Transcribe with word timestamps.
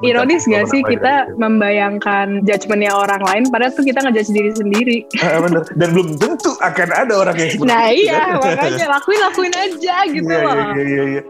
Ironis 0.00 0.44
gak 0.44 0.68
sih 0.68 0.80
kita 0.82 1.32
membayangkan 1.36 2.44
judgementnya 2.44 2.92
orang 2.92 3.22
lain, 3.24 3.44
padahal 3.48 3.72
tuh 3.72 3.80
kita 3.80 4.04
ngejudge 4.04 4.28
diri 4.28 4.50
sendiri. 4.52 4.96
Ah, 5.20 5.40
bener. 5.40 5.64
Dan 5.72 5.88
belum 5.92 6.08
tentu 6.16 6.52
akan 6.58 6.88
ada 6.92 7.14
orang 7.16 7.36
yang 7.36 7.48
seperti 7.48 7.70
Nah 7.70 7.84
itu. 7.88 8.04
iya, 8.04 8.20
kan? 8.36 8.44
makanya 8.44 8.86
lakuin 8.92 9.20
lakuin 9.22 9.54
aja 9.64 9.96
gitu 10.10 10.28
Iya, 10.28 10.44
loh. 10.44 10.52
iya, 10.52 10.64
iya, 10.76 10.84
iya, 10.84 11.02
iya. 11.16 11.22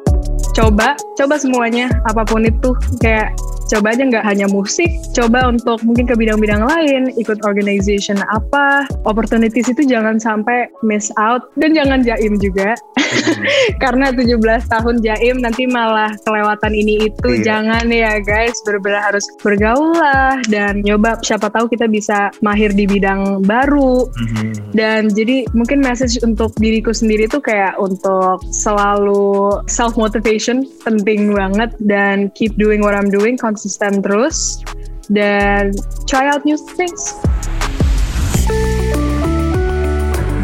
Coba, 0.50 0.88
coba 1.14 1.34
semuanya, 1.36 1.86
apa 2.08 2.24
pun 2.24 2.42
itu 2.42 2.72
kayak 2.98 3.30
coba 3.66 3.92
aja 3.92 4.02
nggak 4.06 4.24
hanya 4.24 4.46
musik, 4.46 4.88
coba 5.12 5.50
untuk 5.50 5.82
mungkin 5.82 6.06
ke 6.06 6.14
bidang-bidang 6.14 6.62
lain, 6.62 7.10
ikut 7.18 7.42
organization 7.42 8.18
apa, 8.30 8.86
opportunities 9.04 9.66
itu 9.66 9.82
jangan 9.84 10.16
sampai 10.16 10.70
miss 10.82 11.10
out 11.18 11.50
dan 11.58 11.74
jangan 11.74 12.02
jaim 12.02 12.38
juga. 12.38 12.74
Karena 13.82 14.10
17 14.10 14.38
tahun 14.66 15.02
jaim 15.02 15.42
nanti 15.42 15.66
malah 15.66 16.10
kelewatan 16.22 16.72
ini 16.72 17.10
itu 17.10 17.28
Iya. 17.36 17.42
jangan 17.42 17.84
ya 17.90 18.18
guys 18.22 18.54
benar-benar 18.64 19.12
harus 19.12 19.24
bergaul 19.42 19.92
lah 19.94 20.38
dan 20.48 20.80
nyoba 20.82 21.18
siapa 21.22 21.50
tahu 21.50 21.66
kita 21.66 21.86
bisa 21.86 22.30
mahir 22.40 22.70
di 22.72 22.86
bidang 22.86 23.42
baru 23.44 24.06
Mhm. 24.08 24.72
dan 24.74 25.10
jadi 25.10 25.46
mungkin 25.52 25.82
message 25.82 26.18
untuk 26.22 26.54
diriku 26.56 26.94
sendiri 26.94 27.26
tuh 27.26 27.42
kayak 27.42 27.74
untuk 27.78 28.40
selalu 28.50 29.58
self 29.66 29.94
motivation 29.96 30.64
penting 30.82 31.32
banget 31.32 31.70
dan 31.82 32.30
keep 32.34 32.54
doing 32.56 32.80
what 32.80 32.94
I'm 32.94 33.10
doing 33.10 33.34
konsisten 33.56 34.04
terus 34.04 34.60
dan 35.08 35.72
try 36.04 36.28
out 36.28 36.44
new 36.44 36.60
things. 36.76 37.16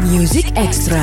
Music 0.09 0.49
Extra. 0.57 0.97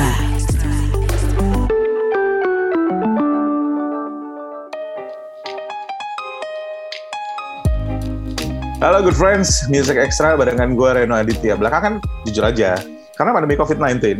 Halo 8.83 9.07
good 9.07 9.15
friends, 9.15 9.63
Music 9.71 9.95
Extra 9.95 10.35
barengan 10.35 10.75
gue 10.75 10.89
Reno 10.91 11.15
Aditya. 11.15 11.55
Belakangan 11.55 12.03
jujur 12.27 12.43
aja, 12.43 12.75
karena 13.15 13.31
pandemi 13.31 13.55
COVID-19, 13.55 14.19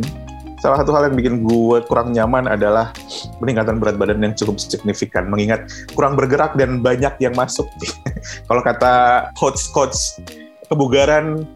salah 0.62 0.78
satu 0.78 0.94
hal 0.94 1.10
yang 1.10 1.18
bikin 1.18 1.36
gue 1.42 1.82
kurang 1.90 2.14
nyaman 2.14 2.46
adalah 2.46 2.94
peningkatan 3.42 3.82
berat 3.82 3.98
badan 3.98 4.22
yang 4.22 4.38
cukup 4.38 4.62
signifikan. 4.62 5.26
Mengingat 5.26 5.66
kurang 5.98 6.14
bergerak 6.14 6.54
dan 6.54 6.86
banyak 6.86 7.18
yang 7.18 7.34
masuk. 7.34 7.66
Kalau 8.48 8.62
kata 8.62 9.28
coach-coach 9.34 10.22
kebugaran, 10.70 11.50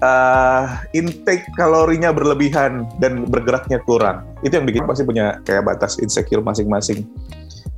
eh, 0.00 0.64
intake 0.96 1.44
kalorinya 1.60 2.08
berlebihan 2.08 2.88
dan 2.96 3.28
bergeraknya 3.28 3.84
kurang. 3.84 4.24
Itu 4.40 4.56
yang 4.56 4.66
bikin 4.66 4.88
pasti 4.88 5.04
punya 5.04 5.44
kayak 5.44 5.68
batas 5.68 6.00
insecure 6.00 6.40
masing-masing. 6.40 7.04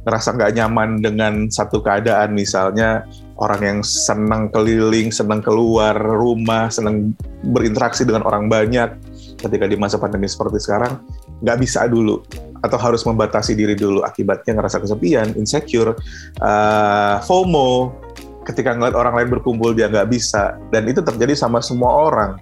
Ngerasa 0.07 0.33
nggak 0.33 0.55
nyaman 0.57 1.03
dengan 1.03 1.35
satu 1.53 1.85
keadaan 1.85 2.33
misalnya 2.33 3.05
orang 3.37 3.61
yang 3.61 3.79
senang 3.85 4.49
keliling, 4.49 5.13
senang 5.13 5.45
keluar 5.45 5.93
rumah, 5.93 6.73
senang 6.73 7.13
berinteraksi 7.45 8.09
dengan 8.09 8.25
orang 8.25 8.49
banyak 8.49 9.10
ketika 9.41 9.65
di 9.65 9.77
masa 9.81 9.97
pandemi 9.97 10.29
seperti 10.29 10.61
sekarang, 10.61 11.01
nggak 11.41 11.59
bisa 11.59 11.89
dulu 11.89 12.21
atau 12.61 12.77
harus 12.77 13.01
membatasi 13.09 13.57
diri 13.57 13.73
dulu 13.73 14.05
akibatnya 14.05 14.61
ngerasa 14.61 14.85
kesepian, 14.85 15.33
insecure, 15.35 15.97
uh, 16.45 17.17
FOMO, 17.25 17.97
ketika 18.45 18.77
ngeliat 18.77 18.93
orang 18.93 19.17
lain 19.17 19.29
berkumpul 19.33 19.73
dia 19.73 19.89
nggak 19.89 20.13
bisa 20.13 20.61
dan 20.69 20.85
itu 20.85 21.01
terjadi 21.01 21.33
sama 21.33 21.65
semua 21.65 22.13
orang. 22.13 22.37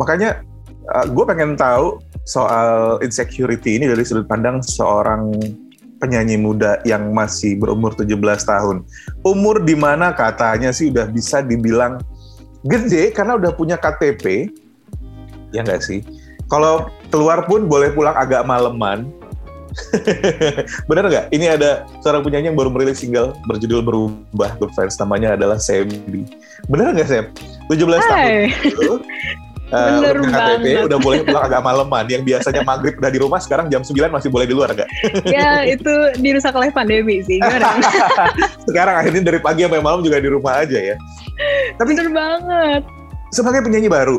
Makanya 0.00 0.40
uh, 0.96 1.04
gue 1.04 1.24
pengen 1.28 1.60
tahu 1.60 2.00
soal 2.24 2.96
insecurity 3.04 3.76
ini 3.76 3.88
dari 3.88 4.00
sudut 4.00 4.24
pandang 4.24 4.64
seorang 4.64 5.36
penyanyi 6.00 6.40
muda 6.40 6.80
yang 6.88 7.12
masih 7.12 7.60
berumur 7.60 7.92
17 7.92 8.16
tahun 8.48 8.88
umur 9.20 9.60
di 9.60 9.76
mana 9.76 10.16
katanya 10.16 10.72
sih 10.72 10.88
udah 10.88 11.12
bisa 11.12 11.44
dibilang 11.44 12.00
gede 12.64 13.12
karena 13.12 13.36
udah 13.40 13.52
punya 13.56 13.76
KTP, 13.80 14.52
ya 15.52 15.64
nggak 15.64 15.80
sih? 15.80 16.04
Kalau 16.50 16.90
keluar 17.08 17.46
pun 17.46 17.70
boleh 17.70 17.94
pulang 17.94 18.18
agak 18.18 18.42
maleman. 18.42 19.06
Bener 20.90 21.04
nggak? 21.06 21.26
Ini 21.30 21.54
ada 21.54 21.86
seorang 22.02 22.26
penyanyi 22.26 22.50
yang 22.50 22.58
baru 22.58 22.74
merilis 22.74 22.98
single 22.98 23.38
berjudul 23.46 23.86
Berubah, 23.86 24.58
good 24.58 24.74
friends. 24.74 24.98
Namanya 24.98 25.38
adalah 25.38 25.62
Sebi. 25.62 26.26
Bener 26.66 26.90
nggak, 26.90 27.06
Seb? 27.06 27.26
17 27.70 27.86
tahun 27.86 28.02
Hai, 28.02 28.50
itu, 28.66 28.98
uh, 29.70 30.02
Bener 30.02 30.18
udah 30.18 30.26
punya 30.26 30.40
KTP, 30.42 30.66
banget. 30.66 30.86
udah 30.90 30.98
boleh 30.98 31.18
pulang 31.22 31.44
agak 31.46 31.62
maleman. 31.62 32.04
Yang 32.10 32.22
biasanya 32.26 32.62
maghrib 32.66 32.94
udah 32.98 33.12
di 33.14 33.20
rumah, 33.22 33.38
sekarang 33.38 33.70
jam 33.70 33.86
9 33.86 34.10
masih 34.10 34.26
boleh 34.34 34.46
di 34.50 34.54
luar 34.58 34.74
nggak? 34.74 34.88
ya 35.38 35.62
itu 35.62 35.94
dirusak 36.18 36.50
oleh 36.50 36.74
pandemi 36.74 37.22
sih. 37.22 37.38
Sekarang 38.66 38.98
akhirnya 38.98 39.22
dari 39.22 39.38
pagi 39.38 39.62
sampai 39.62 39.78
malam 39.78 40.02
juga 40.02 40.18
di 40.18 40.26
rumah 40.26 40.66
aja 40.66 40.78
ya. 40.82 40.98
Tapi 41.78 41.94
Bener 41.94 42.10
banget. 42.10 42.82
sebagai 43.30 43.62
penyanyi 43.62 43.86
baru, 43.86 44.18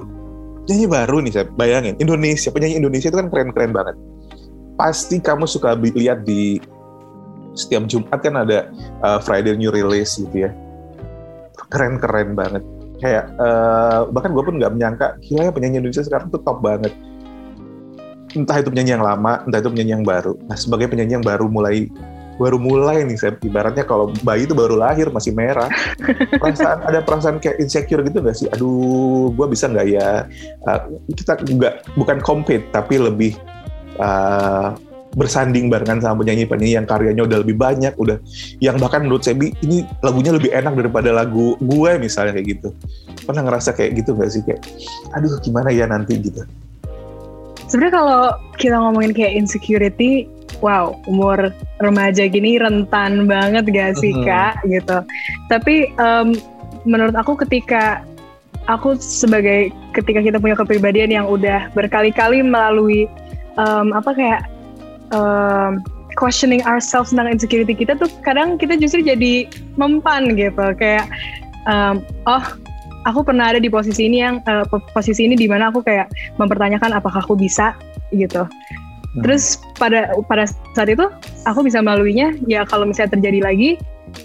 penyanyi 0.66 0.88
baru 0.88 1.18
nih 1.26 1.32
saya 1.34 1.46
bayangin, 1.58 1.96
Indonesia, 1.98 2.50
penyanyi 2.54 2.76
Indonesia 2.78 3.08
itu 3.10 3.18
kan 3.18 3.28
keren-keren 3.30 3.72
banget. 3.74 3.96
Pasti 4.78 5.22
kamu 5.22 5.46
suka 5.46 5.78
lihat 5.78 6.26
di 6.26 6.62
setiap 7.54 7.86
Jumat 7.90 8.20
kan 8.24 8.36
ada 8.40 8.72
uh, 9.04 9.20
Friday 9.20 9.58
New 9.60 9.70
Release 9.74 10.18
gitu 10.18 10.48
ya. 10.48 10.52
Keren-keren 11.72 12.34
banget. 12.38 12.64
Kayak 13.02 13.34
uh, 13.42 14.06
bahkan 14.14 14.32
gue 14.32 14.44
pun 14.46 14.56
nggak 14.62 14.74
menyangka, 14.78 15.08
gila 15.26 15.50
ya 15.50 15.52
penyanyi 15.52 15.82
Indonesia 15.82 16.06
sekarang 16.06 16.30
tuh 16.30 16.42
top 16.46 16.62
banget. 16.62 16.94
Entah 18.32 18.64
itu 18.64 18.70
penyanyi 18.72 18.96
yang 18.96 19.04
lama, 19.04 19.44
entah 19.44 19.60
itu 19.60 19.70
penyanyi 19.74 19.94
yang 20.00 20.06
baru. 20.06 20.38
Nah 20.48 20.56
sebagai 20.56 20.88
penyanyi 20.88 21.20
yang 21.20 21.26
baru 21.26 21.50
mulai 21.50 21.90
baru 22.42 22.58
mulai 22.58 23.06
nih 23.06 23.18
saya 23.22 23.38
ibaratnya 23.38 23.86
kalau 23.86 24.10
bayi 24.26 24.50
itu 24.50 24.58
baru 24.58 24.74
lahir 24.74 25.14
masih 25.14 25.38
merah. 25.38 25.70
Perasaan 26.42 26.82
ada 26.90 27.06
perasaan 27.06 27.38
kayak 27.38 27.62
insecure 27.62 28.02
gitu 28.02 28.18
nggak 28.18 28.34
sih? 28.34 28.50
Aduh 28.50 29.30
gue 29.38 29.46
bisa 29.54 29.70
nggak 29.70 29.88
ya? 29.94 30.26
Uh, 30.66 30.80
kita 31.14 31.38
nggak 31.38 31.94
bukan 31.94 32.18
compete 32.26 32.66
tapi 32.74 32.98
lebih 32.98 33.38
uh, 34.02 34.74
bersanding 35.12 35.68
barengan 35.68 36.00
sama 36.00 36.24
penyanyi-penyanyi 36.24 36.80
yang 36.80 36.88
karyanya 36.88 37.24
udah 37.28 37.38
lebih 37.44 37.60
banyak 37.60 37.92
udah 38.00 38.16
yang 38.64 38.80
bahkan 38.80 39.04
menurut 39.04 39.28
Sebi 39.28 39.52
ini 39.60 39.84
lagunya 40.00 40.32
lebih 40.32 40.56
enak 40.56 40.72
daripada 40.72 41.12
lagu 41.12 41.60
gue 41.60 41.92
misalnya 42.00 42.40
kayak 42.40 42.48
gitu. 42.58 42.70
Pernah 43.28 43.44
ngerasa 43.46 43.76
kayak 43.76 44.02
gitu 44.02 44.16
nggak 44.16 44.30
sih? 44.32 44.42
Kayak 44.42 44.66
aduh 45.14 45.36
gimana 45.44 45.70
ya 45.70 45.86
nanti? 45.86 46.16
Gitu. 46.18 46.42
Sebenarnya 47.68 47.94
kalau 48.04 48.22
kita 48.60 48.76
ngomongin 48.84 49.12
kayak 49.16 49.34
insecurity, 49.36 50.28
wow, 50.62 50.94
umur 51.10 51.50
remaja 51.82 52.30
gini 52.30 52.62
rentan 52.62 53.26
banget 53.26 53.66
gak 53.74 53.98
sih 53.98 54.14
Mhm. 54.14 54.24
kak 54.26 54.54
gitu. 54.70 54.98
Tapi 55.50 55.90
em, 55.98 56.38
menurut 56.86 57.14
aku 57.14 57.38
ketika 57.42 58.06
aku 58.70 58.94
sebagai 58.98 59.74
ketika 59.92 60.22
kita 60.22 60.38
punya 60.38 60.54
kepribadian 60.54 61.10
yang 61.10 61.26
udah 61.26 61.70
berkali-kali 61.74 62.46
melalui 62.46 63.10
em, 63.58 63.88
apa 63.92 64.14
kayak 64.14 64.42
em, 65.12 65.82
questioning 66.20 66.62
ourselves 66.68 67.10
tentang 67.10 67.32
insecurity 67.32 67.74
kita 67.74 67.98
tuh 67.98 68.08
kadang 68.22 68.60
kita 68.60 68.78
justru 68.78 69.02
jadi 69.02 69.50
mempan 69.82 70.38
gitu 70.38 70.78
kayak 70.78 71.10
em, 71.66 72.06
oh 72.30 72.44
aku 73.10 73.26
pernah 73.26 73.50
ada 73.50 73.58
di 73.58 73.66
posisi 73.66 74.06
ini 74.06 74.22
yang 74.22 74.46
po- 74.70 74.86
posisi 74.94 75.26
ini 75.26 75.34
di 75.34 75.50
mana 75.50 75.74
aku 75.74 75.82
kayak 75.82 76.06
mempertanyakan 76.38 76.94
apakah 77.02 77.26
aku 77.26 77.34
bisa 77.34 77.74
gitu. 78.14 78.46
Hmm. 79.12 79.22
Terus 79.28 79.60
pada 79.76 80.12
pada 80.28 80.48
saat 80.76 80.90
itu 80.90 81.08
aku 81.44 81.68
bisa 81.68 81.84
melaluinya. 81.84 82.36
Ya 82.48 82.64
kalau 82.64 82.88
misalnya 82.88 83.20
terjadi 83.20 83.44
lagi 83.44 83.70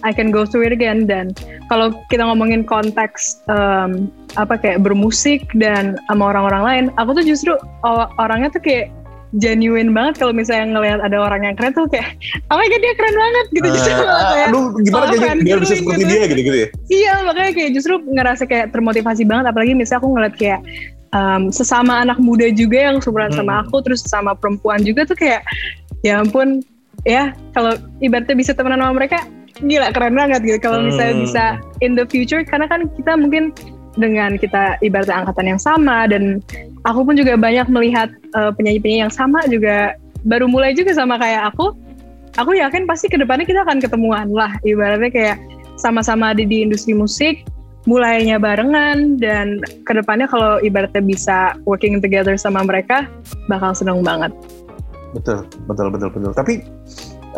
I 0.03 0.11
can 0.11 0.35
go 0.35 0.43
through 0.43 0.67
it 0.67 0.75
again. 0.75 1.07
Dan 1.07 1.35
kalau 1.71 1.95
kita 2.11 2.23
ngomongin 2.27 2.67
konteks 2.67 3.43
em, 3.51 4.11
apa 4.39 4.61
kayak 4.61 4.83
bermusik 4.85 5.47
dan 5.57 5.97
sama 6.07 6.31
orang-orang 6.35 6.63
lain 6.63 6.85
aku 7.01 7.17
tuh 7.17 7.25
justru 7.25 7.53
orangnya 8.21 8.53
tuh 8.53 8.61
kayak 8.61 8.93
genuine 9.43 9.91
banget 9.91 10.23
kalau 10.23 10.33
misalnya 10.33 10.71
ngelihat 10.71 11.01
ada 11.03 11.19
orang 11.19 11.43
yang 11.43 11.55
keren 11.59 11.75
tuh 11.75 11.91
kayak 11.91 12.15
oh 12.53 12.57
my 12.57 12.67
god 12.71 12.81
dia 12.81 12.95
keren 12.95 13.17
banget 13.17 13.47
gitu 13.53 13.69
justru 13.75 13.93
Uh, 13.97 14.29
kayak 14.37 14.49
aduh 14.53 14.67
gimana 14.85 15.07
fan 15.19 15.39
biar 15.43 15.59
bisa 15.59 15.75
seperti 15.81 16.05
gitu. 16.05 16.13
dia 16.13 16.25
gitu 16.31 16.43
gitu 16.47 16.57
ya? 16.57 16.69
Iya 16.87 17.15
makanya 17.27 17.53
kayak 17.57 17.71
justru 17.75 17.95
ngerasa 18.07 18.43
kayak 18.47 18.67
termotivasi 18.71 19.23
banget. 19.27 19.45
Apalagi 19.51 19.73
misalnya 19.75 20.01
aku 20.05 20.09
ngeliat 20.15 20.35
kayak 20.37 20.61
um, 21.13 21.53
sesama 21.53 22.03
anak 22.03 22.19
muda 22.19 22.49
juga 22.51 22.91
yang 22.91 22.99
seumuran 23.03 23.31
sama 23.35 23.61
Hmm. 23.61 23.63
aku 23.69 23.77
terus 23.85 24.03
sama 24.07 24.33
perempuan 24.35 24.83
juga 24.83 25.07
tuh 25.07 25.19
kayak 25.19 25.43
ya 26.03 26.23
ampun 26.23 26.63
ya 27.07 27.35
kalau 27.55 27.79
ibaratnya 28.03 28.35
bisa 28.35 28.51
temenan 28.57 28.83
sama 28.83 28.95
mereka 28.97 29.23
gila 29.63 29.89
keren 29.95 30.15
banget 30.15 30.41
gitu 30.45 30.59
kalau 30.61 30.83
misalnya 30.85 31.15
Hmm. 31.15 31.25
bisa 31.25 31.45
in 31.81 31.93
the 31.95 32.05
future 32.09 32.43
karena 32.43 32.67
kan 32.67 32.89
kita 32.97 33.13
mungkin 33.17 33.55
dengan 33.97 34.37
kita 34.37 34.77
ibaratnya 34.85 35.25
angkatan 35.25 35.57
yang 35.57 35.61
sama 35.61 36.05
dan 36.05 36.45
aku 36.85 37.01
pun 37.03 37.17
juga 37.17 37.35
banyak 37.41 37.65
melihat 37.73 38.13
uh, 38.37 38.53
penyanyi-penyanyi 38.53 39.09
yang 39.09 39.15
sama 39.15 39.41
juga 39.49 39.97
baru 40.29 40.45
mulai 40.51 40.77
juga 40.77 40.93
sama 40.93 41.17
kayak 41.17 41.55
aku 41.55 41.73
aku 42.37 42.53
yakin 42.61 42.85
pasti 42.85 43.09
ke 43.09 43.17
depannya 43.17 43.49
kita 43.49 43.65
akan 43.65 43.81
ketemuan 43.81 44.29
lah 44.29 44.53
ibaratnya 44.69 45.09
kayak 45.09 45.37
sama-sama 45.81 46.37
ada 46.37 46.45
di 46.45 46.65
industri 46.65 46.93
musik 46.93 47.45
mulainya 47.87 48.37
barengan 48.43 49.17
dan 49.23 49.63
ke 49.87 49.93
depannya 49.95 50.27
kalau 50.27 50.59
ibaratnya 50.61 51.03
bisa 51.03 51.55
working 51.65 52.03
together 52.03 52.35
sama 52.35 52.67
mereka 52.67 53.07
bakal 53.47 53.71
seneng 53.73 54.03
banget 54.03 54.35
Betul, 55.17 55.49
betul, 55.65 55.89
betul, 55.89 56.09
betul. 56.13 56.33
Tapi 56.37 56.55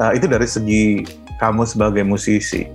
uh, 0.00 0.10
itu 0.10 0.26
dari 0.26 0.48
segi 0.50 1.06
kamu 1.38 1.62
sebagai 1.62 2.02
musisi. 2.02 2.66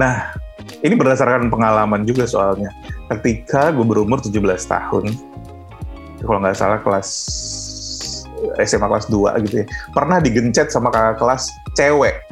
Nah, 0.00 0.32
ini 0.80 0.96
berdasarkan 0.96 1.52
pengalaman 1.52 2.08
juga 2.08 2.24
soalnya. 2.24 2.72
Ketika 3.12 3.68
gue 3.76 3.84
berumur 3.84 4.24
17 4.24 4.32
tahun, 4.64 5.04
kalau 6.24 6.38
nggak 6.40 6.56
salah 6.56 6.80
kelas 6.80 7.08
SMA 8.62 8.86
kelas 8.86 9.06
2 9.10 9.44
gitu 9.44 9.54
ya, 9.64 9.66
pernah 9.92 10.22
digencet 10.22 10.72
sama 10.72 10.88
kakak 10.88 11.20
kelas 11.20 11.50
cewek. 11.76 12.22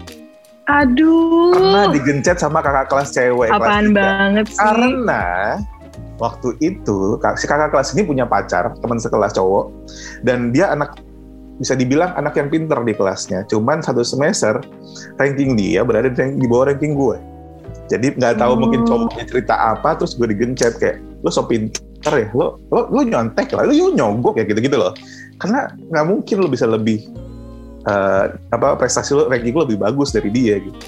Aduh. 0.66 1.54
Pernah 1.54 1.94
digencet 1.94 2.42
sama 2.42 2.58
kakak 2.58 2.90
kelas 2.90 3.14
cewek. 3.14 3.50
Apaan 3.54 3.94
kelas 3.94 3.96
banget 3.96 4.46
sih? 4.50 4.58
Karena 4.58 5.24
waktu 6.18 6.48
itu 6.58 7.20
si 7.38 7.46
kakak 7.46 7.70
kelas 7.70 7.94
ini 7.94 8.02
punya 8.02 8.26
pacar, 8.26 8.74
teman 8.82 8.98
sekelas 8.98 9.36
cowok, 9.38 9.70
dan 10.26 10.50
dia 10.50 10.74
anak 10.74 10.98
bisa 11.56 11.72
dibilang 11.72 12.12
anak 12.18 12.36
yang 12.36 12.50
pinter 12.50 12.76
di 12.82 12.92
kelasnya. 12.92 13.46
Cuman 13.48 13.80
satu 13.80 14.02
semester 14.04 14.60
ranking 15.16 15.56
dia 15.56 15.86
berada 15.86 16.10
di, 16.10 16.18
ranking- 16.18 16.42
di 16.42 16.46
bawah 16.50 16.68
ranking 16.74 16.92
gue. 16.98 17.16
Jadi 17.86 18.18
nggak 18.18 18.42
tahu 18.42 18.52
Oh. 18.52 18.58
mungkin 18.58 18.82
cowoknya 18.82 19.24
cerita 19.30 19.54
apa, 19.54 19.94
terus 19.94 20.18
gue 20.18 20.26
digencet 20.34 20.82
kayak 20.82 20.98
lo 21.22 21.30
so 21.30 21.46
pinter 21.46 22.12
ya, 22.12 22.26
lo 22.34 22.58
lo 22.74 22.90
lo 22.90 23.00
nyontek 23.06 23.54
lah, 23.54 23.62
lo 23.62 23.72
nyogok 23.94 24.42
ya 24.42 24.44
gitu-gitu 24.44 24.74
loh. 24.74 24.90
Karena 25.38 25.70
nggak 25.94 26.04
mungkin 26.10 26.36
lo 26.42 26.48
bisa 26.50 26.66
lebih 26.66 27.06
eh, 27.87 28.25
apa 28.53 28.77
prestasi 28.77 29.15
lo 29.15 29.31
ranking 29.31 29.55
lo 29.55 29.65
lebih 29.65 29.81
bagus 29.81 30.11
dari 30.12 30.29
dia 30.31 30.59
gitu. 30.59 30.79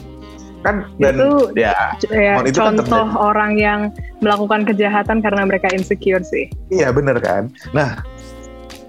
Kan 0.66 0.90
dan 0.98 1.14
Itu 1.14 1.54
ya 1.54 1.94
ya, 2.10 2.42
itu 2.42 2.58
kan 2.58 2.74
contoh 2.74 3.06
terjadi. 3.06 3.22
orang 3.22 3.52
yang 3.54 3.80
melakukan 4.18 4.66
kejahatan 4.66 5.22
karena 5.22 5.46
mereka 5.46 5.70
insecure 5.70 6.22
sih. 6.26 6.50
Iya 6.74 6.90
bener 6.90 7.22
kan. 7.22 7.54
Nah 7.70 8.02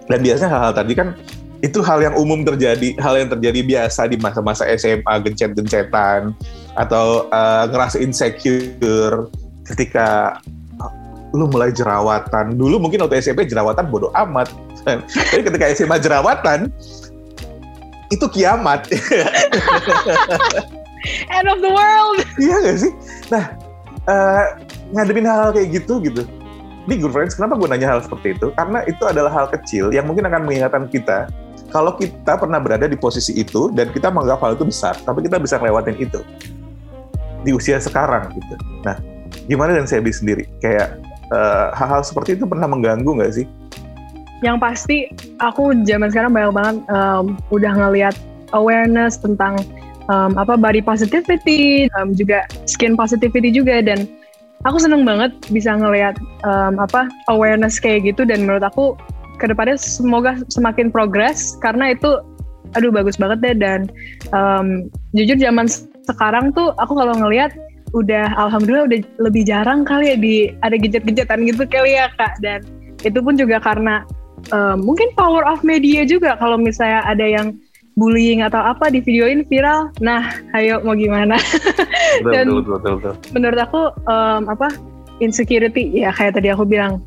dan 0.10 0.20
biasanya 0.26 0.50
hal-hal 0.50 0.74
tadi 0.74 0.94
kan 0.98 1.14
itu 1.60 1.84
hal 1.84 2.00
yang 2.00 2.16
umum 2.16 2.48
terjadi, 2.48 2.96
hal 3.04 3.20
yang 3.20 3.30
terjadi 3.30 3.60
biasa 3.68 4.08
di 4.08 4.16
masa-masa 4.18 4.64
SMA, 4.80 5.14
gencet-gencetan 5.28 6.32
atau 6.80 7.28
eh, 7.28 7.64
ngerasa 7.70 8.00
insecure 8.00 9.28
ketika 9.68 10.40
eh, 10.80 10.92
lu 11.36 11.52
mulai 11.52 11.70
jerawatan. 11.76 12.56
Dulu 12.56 12.80
mungkin 12.80 13.04
waktu 13.04 13.20
SMP 13.20 13.46
jerawatan 13.46 13.92
bodoh 13.92 14.10
amat. 14.16 14.50
Tapi 15.30 15.44
ketika 15.44 15.66
SMA 15.76 16.00
jerawatan 16.00 16.72
itu 18.10 18.26
kiamat. 18.30 18.90
End 21.36 21.48
of 21.48 21.64
the 21.64 21.72
world. 21.72 22.20
Iya 22.36 22.56
gak 22.60 22.78
sih? 22.82 22.92
Nah, 23.32 23.56
eh, 24.10 24.46
ngadepin 24.92 25.26
hal-hal 25.26 25.56
kayak 25.56 25.70
gitu 25.82 26.02
gitu. 26.04 26.24
Ini 26.90 27.06
good 27.06 27.14
friends, 27.14 27.38
kenapa 27.38 27.62
gue 27.62 27.70
nanya 27.70 27.98
hal 27.98 28.00
seperti 28.02 28.34
itu? 28.34 28.50
Karena 28.58 28.82
itu 28.90 29.04
adalah 29.06 29.30
hal 29.30 29.46
kecil 29.54 29.94
yang 29.94 30.10
mungkin 30.10 30.26
akan 30.26 30.50
mengingatkan 30.50 30.90
kita 30.90 31.30
kalau 31.70 31.94
kita 31.94 32.34
pernah 32.34 32.58
berada 32.58 32.90
di 32.90 32.98
posisi 32.98 33.38
itu 33.38 33.70
dan 33.78 33.94
kita 33.94 34.10
menganggap 34.10 34.42
hal 34.42 34.52
itu 34.58 34.66
besar, 34.66 34.98
tapi 35.06 35.22
kita 35.22 35.38
bisa 35.38 35.62
ngelewatin 35.62 36.02
itu 36.02 36.20
di 37.46 37.54
usia 37.54 37.78
sekarang 37.78 38.34
gitu. 38.34 38.56
Nah, 38.84 38.98
gimana 39.46 39.78
dan 39.78 39.86
saya 39.86 40.02
sendiri? 40.02 40.50
Kayak 40.60 40.98
eh, 41.30 41.68
hal-hal 41.78 42.02
seperti 42.02 42.42
itu 42.42 42.50
pernah 42.50 42.66
mengganggu 42.66 43.22
nggak 43.22 43.32
sih? 43.38 43.46
Yang 44.40 44.58
pasti 44.64 44.98
aku 45.44 45.76
zaman 45.84 46.12
sekarang 46.16 46.32
banyak 46.32 46.54
banget 46.56 46.78
um, 46.88 47.36
udah 47.52 47.76
ngelihat 47.76 48.16
awareness 48.56 49.20
tentang 49.20 49.60
um, 50.08 50.40
apa 50.40 50.56
body 50.56 50.80
positivity, 50.80 51.92
um, 52.00 52.16
juga 52.16 52.48
skin 52.64 52.96
positivity 52.96 53.52
juga. 53.52 53.84
Dan 53.84 54.08
aku 54.64 54.80
seneng 54.80 55.04
banget 55.04 55.36
bisa 55.52 55.76
ngelihat 55.76 56.16
um, 56.48 56.80
apa 56.80 57.12
awareness 57.28 57.84
kayak 57.84 58.08
gitu. 58.08 58.24
Dan 58.24 58.48
menurut 58.48 58.64
aku 58.64 58.96
ke 59.44 59.52
depannya 59.52 59.76
semoga 59.76 60.40
semakin 60.48 60.88
progres. 60.88 61.60
Karena 61.60 61.92
itu 61.92 62.24
aduh 62.80 62.96
bagus 62.96 63.20
banget 63.20 63.44
deh. 63.44 63.56
Dan 63.60 63.92
um, 64.32 64.88
jujur 65.12 65.36
zaman 65.36 65.68
sekarang 66.08 66.56
tuh 66.56 66.72
aku 66.80 66.96
kalau 66.96 67.12
ngelihat 67.20 67.52
udah 67.92 68.38
alhamdulillah 68.38 68.86
udah 68.86 69.00
lebih 69.18 69.44
jarang 69.50 69.82
kali 69.82 70.14
ya 70.14 70.18
di 70.18 70.36
ada 70.62 70.78
gejet-gejetan 70.78 71.44
gitu 71.44 71.68
kali 71.68 72.00
ya 72.00 72.08
kak. 72.16 72.40
Dan 72.40 72.64
itu 73.04 73.20
pun 73.20 73.36
juga 73.36 73.60
karena 73.60 74.08
um, 74.50 74.78
mungkin 74.82 75.10
power 75.14 75.44
of 75.46 75.62
media 75.62 76.04
juga 76.04 76.36
kalau 76.38 76.56
misalnya 76.58 77.04
ada 77.06 77.26
yang 77.26 77.58
bullying 77.96 78.40
atau 78.40 78.60
apa 78.60 78.88
di 78.88 79.04
videoin 79.04 79.44
viral 79.46 79.92
nah 80.00 80.32
ayo 80.56 80.80
mau 80.82 80.96
gimana 80.96 81.36
Betul, 82.24 82.32
Dan- 82.34 82.48
betul, 82.48 82.64
betul, 82.80 82.94
betul. 83.04 83.14
menurut 83.36 83.60
aku 83.60 83.82
um, 84.08 84.48
apa 84.48 84.72
insecurity 85.20 85.92
ya 85.92 86.16
kayak 86.16 86.40
tadi 86.40 86.48
aku 86.48 86.64
bilang 86.64 87.04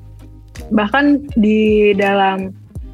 bahkan 0.69 1.25
di 1.35 1.93
dalam 1.97 2.53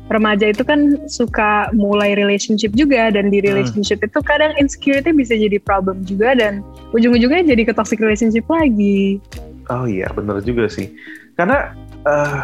remaja 0.08 0.48
itu 0.48 0.64
kan 0.64 0.96
suka 1.04 1.68
mulai 1.76 2.16
relationship 2.16 2.72
juga 2.72 3.12
dan 3.12 3.28
di 3.28 3.44
Hmm. 3.44 3.52
relationship 3.52 4.00
itu 4.00 4.18
kadang 4.24 4.56
insecurity 4.56 5.12
bisa 5.12 5.36
jadi 5.36 5.60
problem 5.60 6.00
juga 6.06 6.32
dan 6.32 6.64
ujung-ujungnya 6.96 7.44
jadi 7.44 7.62
ke 7.68 7.72
toxic 7.76 8.00
relationship 8.00 8.48
lagi. 8.48 9.20
Oh 9.68 9.84
iya, 9.84 10.08
bener 10.16 10.40
juga 10.40 10.64
sih. 10.64 10.88
Karena 11.36 11.76
eh, 12.08 12.42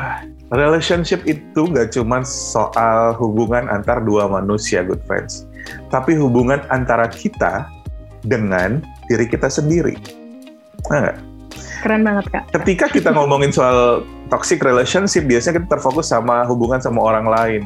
relationship 0.53 1.25
itu 1.25 1.65
gak 1.73 1.95
cuma 1.97 2.21
soal 2.27 3.17
hubungan 3.17 3.71
antar 3.73 4.05
dua 4.05 4.29
manusia, 4.29 4.85
good 4.85 5.01
friends. 5.09 5.49
Tapi 5.89 6.13
hubungan 6.19 6.61
antara 6.69 7.09
kita 7.09 7.65
dengan 8.25 8.85
diri 9.09 9.29
kita 9.29 9.49
sendiri. 9.49 9.97
Nah, 10.93 11.09
nggak? 11.09 11.19
Keren 11.85 12.01
banget 12.01 12.25
kak. 12.33 12.45
ketika 12.61 12.89
kita 12.89 13.13
ngomongin 13.13 13.53
soal 13.53 14.09
toxic 14.33 14.65
relationship, 14.65 15.29
biasanya 15.29 15.61
kita 15.61 15.77
terfokus 15.77 16.09
sama 16.09 16.45
hubungan 16.49 16.81
sama 16.81 17.01
orang 17.05 17.29
lain. 17.29 17.63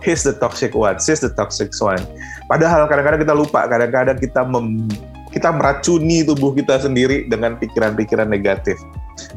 He's 0.00 0.24
the 0.24 0.34
toxic 0.34 0.74
one, 0.74 0.98
she's 0.98 1.20
the 1.20 1.30
toxic 1.36 1.70
one. 1.78 2.00
Padahal 2.48 2.88
kadang-kadang 2.88 3.22
kita 3.22 3.34
lupa, 3.36 3.68
kadang-kadang 3.68 4.18
kita 4.18 4.40
mem- 4.42 4.90
kita 5.30 5.52
meracuni 5.52 6.24
tubuh 6.26 6.52
kita 6.52 6.80
sendiri 6.80 7.28
dengan 7.28 7.54
pikiran-pikiran 7.60 8.28
negatif. 8.28 8.80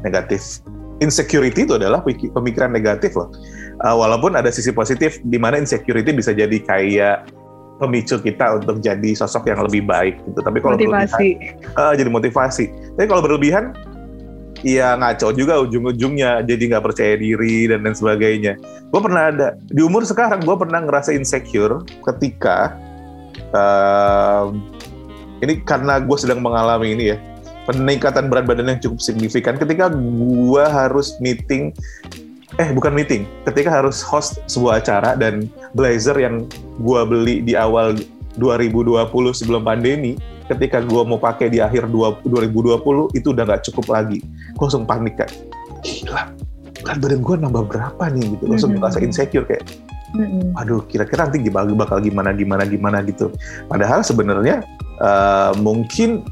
Negatif. 0.01 0.63
Insecurity 1.03 1.67
itu 1.67 1.75
adalah 1.75 1.99
pemikiran 2.05 2.71
negatif 2.71 3.19
loh. 3.19 3.27
Uh, 3.83 3.95
walaupun 3.99 4.31
ada 4.39 4.47
sisi 4.47 4.71
positif 4.71 5.19
di 5.27 5.35
mana 5.35 5.59
insecurity 5.59 6.15
bisa 6.15 6.31
jadi 6.31 6.55
kayak 6.63 7.27
pemicu 7.83 8.15
kita 8.23 8.63
untuk 8.63 8.79
jadi 8.79 9.11
sosok 9.19 9.51
yang 9.51 9.59
lebih 9.67 9.83
baik 9.83 10.15
gitu. 10.23 10.39
Tapi 10.39 10.63
kalau 10.63 10.79
berlebihan- 10.79 11.11
Motivasi. 11.11 11.29
Ah, 11.75 11.91
jadi 11.91 12.07
motivasi. 12.07 12.65
Tapi 12.95 13.07
kalau 13.11 13.19
berlebihan, 13.19 13.75
ya 14.63 14.95
ngaco 14.95 15.35
juga 15.35 15.59
ujung-ujungnya, 15.59 16.47
jadi 16.47 16.63
nggak 16.71 16.83
percaya 16.87 17.19
diri 17.19 17.67
dan 17.67 17.83
lain 17.83 17.95
sebagainya. 17.97 18.55
Gue 18.87 19.01
pernah 19.03 19.27
ada 19.27 19.47
di 19.67 19.81
umur 19.83 20.07
sekarang, 20.07 20.39
gue 20.39 20.55
pernah 20.55 20.79
ngerasa 20.87 21.11
insecure 21.11 21.83
ketika 22.07 22.79
um, 23.51 24.63
ini 25.43 25.59
karena 25.67 25.99
gue 25.99 26.17
sedang 26.17 26.39
mengalami 26.39 26.95
ini 26.95 27.11
ya 27.11 27.17
peningkatan 27.65 28.29
berat 28.29 28.45
badan 28.45 28.69
yang 28.71 28.79
cukup 28.81 29.01
signifikan 29.01 29.57
ketika 29.57 29.89
gue 29.91 30.63
harus 30.65 31.17
meeting 31.17 31.73
eh 32.55 32.69
bukan 32.71 32.95
meeting 32.95 33.27
ketika 33.43 33.67
harus 33.67 33.99
host 33.99 34.39
sebuah 34.47 34.79
acara 34.79 35.17
dan 35.17 35.49
blazer 35.75 36.15
yang 36.15 36.47
gue 36.79 37.01
beli 37.03 37.41
di 37.43 37.57
awal 37.57 37.97
2020 38.37 39.01
sebelum 39.33 39.65
pandemi 39.65 40.15
ketika 40.45 40.79
gue 40.83 41.01
mau 41.03 41.17
pakai 41.17 41.49
di 41.49 41.57
akhir 41.59 41.89
dua- 41.89 42.21
2020 42.21 43.09
itu 43.17 43.33
udah 43.33 43.43
nggak 43.49 43.63
cukup 43.71 43.97
lagi. 43.97 44.21
Gue 44.53 44.63
langsung 44.69 44.85
panik 44.85 45.17
kan 45.17 45.29
gila 45.81 46.29
berat 46.85 46.97
badan 47.01 47.19
gue 47.25 47.35
nambah 47.41 47.63
berapa 47.65 48.03
nih 48.13 48.37
gitu. 48.37 48.43
Langsung 48.45 48.71
Mhm. 48.75 48.79
merasa 48.79 49.01
insecure 49.01 49.47
kayak 49.47 49.65
aduh 50.55 50.79
kira-kira 50.87 51.27
nanti 51.27 51.43
bakal 51.51 51.75
bakal 51.75 51.97
gimana 51.99 52.31
gimana 52.31 52.63
gimana 52.63 53.01
gitu. 53.03 53.33
Padahal 53.67 54.05
sebenarnya 54.05 54.61
eh, 54.95 55.51
mungkin 55.59 56.23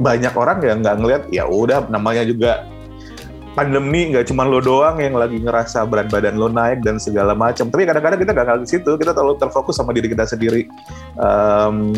banyak 0.00 0.32
orang 0.32 0.58
yang 0.64 0.80
nggak 0.80 0.96
ngelihat 0.96 1.22
ya 1.28 1.44
udah 1.44 1.86
namanya 1.92 2.24
juga 2.24 2.64
pandemi 3.52 4.14
nggak 4.14 4.30
cuma 4.30 4.46
lo 4.46 4.62
doang 4.62 5.02
yang 5.02 5.18
lagi 5.18 5.42
ngerasa 5.42 5.84
berat 5.84 6.08
badan 6.08 6.40
lo 6.40 6.48
naik 6.48 6.80
dan 6.80 6.96
segala 6.96 7.36
macam. 7.36 7.68
Tapi 7.68 7.84
kadang-kadang 7.84 8.20
kita 8.24 8.32
nggak 8.32 8.64
ke 8.64 8.66
situ 8.66 8.90
kita 8.96 9.12
terlalu 9.12 9.36
terfokus 9.36 9.76
sama 9.76 9.92
diri 9.92 10.08
kita 10.08 10.24
sendiri. 10.24 10.64
Em, 11.20 11.92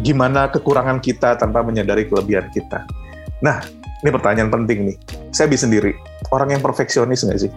gimana 0.00 0.48
kekurangan 0.48 1.02
kita 1.02 1.36
tanpa 1.36 1.60
menyadari 1.60 2.08
kelebihan 2.08 2.48
kita. 2.54 2.88
Nah 3.44 3.60
ini 4.00 4.08
pertanyaan 4.08 4.48
penting 4.48 4.88
nih. 4.88 4.96
Saya 5.34 5.50
bisa 5.50 5.68
sendiri. 5.68 5.92
Orang 6.32 6.54
yang 6.54 6.62
perfeksionis 6.62 7.26
nggak 7.26 7.40
sih? 7.42 7.52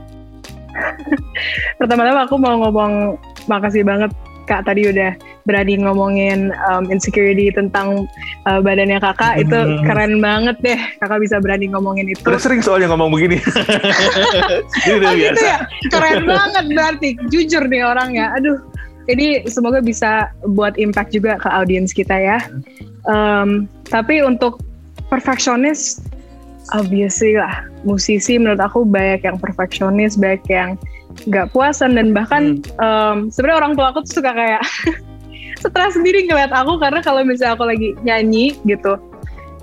Pertama-tama 1.79 2.25
aku 2.25 2.35
mau 2.35 2.57
ngomong 2.67 3.15
makasih 3.45 3.85
banget 3.85 4.11
Kak 4.49 4.65
tadi 4.65 4.89
udah 4.89 5.13
berani 5.45 5.81
ngomongin 5.81 6.53
um, 6.69 6.89
insecurity 6.89 7.49
tentang 7.49 8.05
uh, 8.45 8.59
badannya 8.61 9.01
kakak 9.01 9.41
itu 9.41 9.57
Hmm. 9.61 9.83
keren 9.85 10.13
banget 10.23 10.57
deh 10.63 10.79
kakak 11.01 11.21
bisa 11.21 11.37
berani 11.37 11.69
ngomongin 11.69 12.09
itu. 12.09 12.23
udah 12.25 12.41
sering 12.41 12.61
soalnya 12.63 12.89
ngomong 12.89 13.13
begini 13.13 13.37
ini 14.87 14.93
udah 14.97 15.09
Oh 15.11 15.15
gitu 15.15 15.33
biasa 15.35 15.45
ya, 15.45 15.59
keren 15.91 16.23
banget 16.25 16.65
berarti 16.73 17.09
jujur 17.29 17.63
nih 17.67 17.83
orangnya. 17.83 18.31
Aduh, 18.37 18.57
ini 19.09 19.43
semoga 19.49 19.81
bisa 19.83 20.29
buat 20.55 20.77
impact 20.79 21.11
juga 21.13 21.37
ke 21.37 21.49
audiens 21.49 21.91
kita 21.91 22.15
ya. 22.15 22.39
Um, 23.09 23.65
tapi 23.89 24.21
untuk 24.21 24.61
perfeksionis, 25.09 25.99
obviously 26.71 27.35
lah, 27.35 27.65
musisi 27.83 28.39
menurut 28.39 28.61
aku 28.61 28.85
banyak 28.87 29.25
yang 29.25 29.37
perfeksionis, 29.41 30.15
banyak 30.15 30.43
yang 30.47 30.69
nggak 31.27 31.51
puasan 31.51 31.99
dan 31.99 32.15
bahkan 32.15 32.63
um, 32.79 33.27
sebenarnya 33.27 33.67
orang 33.67 33.73
tua 33.75 33.91
aku 33.91 33.99
tuh 34.07 34.23
suka 34.23 34.31
kayak 34.31 34.63
stres 35.61 35.93
sendiri 35.93 36.25
ngeliat 36.25 36.49
aku 36.49 36.81
karena 36.81 36.99
kalau 37.05 37.21
misalnya 37.21 37.53
aku 37.53 37.65
lagi 37.69 37.93
nyanyi 38.01 38.57
gitu, 38.65 38.97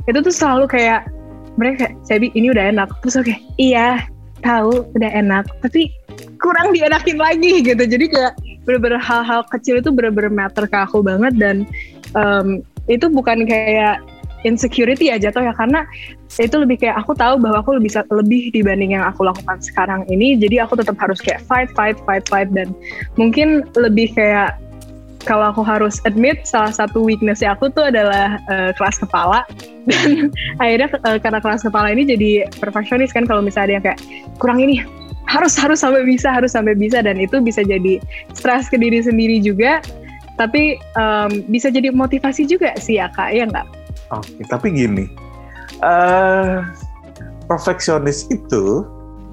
itu 0.06 0.18
tuh 0.22 0.34
selalu 0.34 0.70
kayak 0.70 1.10
mereka 1.58 1.90
kayak 1.90 1.94
Sebi 2.06 2.30
ini 2.38 2.54
udah 2.54 2.70
enak. 2.70 2.88
Terus 3.02 3.18
oke 3.18 3.34
iya 3.58 4.06
tahu 4.46 4.86
udah 4.94 5.10
enak. 5.10 5.44
Tapi 5.60 5.90
kurang 6.38 6.70
dienakin 6.70 7.18
lagi 7.18 7.66
gitu. 7.66 7.82
Jadi 7.82 8.06
kayak 8.08 8.32
bener-bener 8.62 9.02
hal-hal 9.02 9.42
kecil 9.50 9.82
itu 9.82 9.90
bener-bener 9.90 10.30
matter 10.30 10.68
ke 10.68 10.78
aku 10.78 11.02
banget 11.02 11.34
dan 11.40 11.66
um, 12.14 12.62
itu 12.86 13.10
bukan 13.10 13.44
kayak 13.48 13.98
insecurity 14.46 15.10
ya 15.10 15.18
jatuh 15.18 15.42
ya 15.42 15.50
karena 15.58 15.82
itu 16.38 16.54
lebih 16.54 16.78
kayak 16.78 17.02
aku 17.02 17.10
tahu 17.16 17.42
bahwa 17.42 17.58
aku 17.58 17.74
lebih 17.74 17.90
lebih 18.14 18.54
dibanding 18.54 18.94
yang 18.94 19.02
aku 19.02 19.26
lakukan 19.26 19.58
sekarang 19.58 20.06
ini. 20.06 20.38
Jadi 20.38 20.62
aku 20.62 20.78
tetap 20.78 20.94
harus 21.02 21.18
kayak 21.18 21.42
fight 21.48 21.70
fight 21.74 21.98
fight 22.06 22.22
fight 22.30 22.48
dan 22.54 22.70
mungkin 23.18 23.66
lebih 23.74 24.14
kayak 24.14 24.54
kalau 25.28 25.52
aku 25.52 25.60
harus 25.60 26.00
admit 26.08 26.48
salah 26.48 26.72
satu 26.72 27.04
weakness 27.04 27.44
aku 27.44 27.68
tuh 27.68 27.92
adalah 27.92 28.40
uh, 28.48 28.72
kelas 28.72 28.96
kepala. 28.96 29.44
Dan 29.88 30.32
akhirnya 30.56 30.88
uh, 31.04 31.20
karena 31.20 31.44
kelas 31.44 31.68
kepala 31.68 31.92
ini 31.92 32.08
jadi 32.08 32.48
perfeksionis 32.56 33.12
kan 33.12 33.28
kalau 33.28 33.44
misalnya 33.44 33.68
ada 33.68 33.74
yang 33.76 33.84
kayak 33.84 34.00
kurang 34.40 34.64
ini 34.64 34.80
harus 35.28 35.60
harus 35.60 35.84
sampai 35.84 36.08
bisa 36.08 36.32
harus 36.32 36.56
sampai 36.56 36.72
bisa. 36.72 37.04
Dan 37.04 37.20
itu 37.20 37.44
bisa 37.44 37.60
jadi 37.60 38.00
stres 38.32 38.72
ke 38.72 38.80
diri 38.80 39.04
sendiri 39.04 39.44
juga. 39.44 39.84
Tapi 40.40 40.80
um, 40.96 41.44
bisa 41.52 41.68
jadi 41.68 41.92
motivasi 41.92 42.48
juga 42.48 42.72
sih 42.80 42.96
ya 42.96 43.12
kak 43.12 43.36
ya 43.36 43.44
nggak? 43.44 43.68
Oke, 44.08 44.40
tapi 44.48 44.72
gini, 44.72 45.04
uh, 45.84 46.64
perfeksionis 47.44 48.24
itu, 48.32 48.86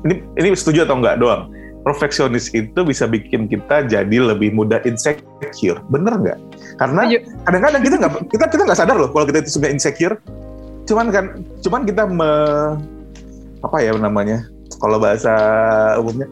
ini 0.04 0.20
ini 0.36 0.52
setuju 0.58 0.84
atau 0.84 1.00
enggak 1.00 1.22
doang? 1.22 1.55
Perfeksionis 1.86 2.50
itu 2.58 2.82
bisa 2.82 3.06
bikin 3.06 3.46
kita 3.46 3.86
jadi 3.86 4.18
lebih 4.18 4.58
mudah 4.58 4.82
insecure, 4.90 5.78
bener 5.94 6.18
nggak? 6.18 6.40
Karena 6.82 7.06
kadang-kadang 7.46 7.82
kita 7.86 7.96
nggak 8.02 8.14
kita 8.34 8.46
kita 8.50 8.62
nggak 8.66 8.80
sadar 8.82 8.98
loh 8.98 9.14
kalau 9.14 9.30
kita 9.30 9.46
itu 9.46 9.54
sebenarnya 9.54 9.76
insecure. 9.78 10.16
Cuman 10.90 11.14
kan, 11.14 11.26
cuman 11.62 11.82
kita 11.86 12.10
me, 12.10 12.30
apa 13.62 13.78
ya 13.86 13.94
namanya? 13.98 14.50
Kalau 14.82 14.98
bahasa 14.98 15.34
umumnya 16.02 16.26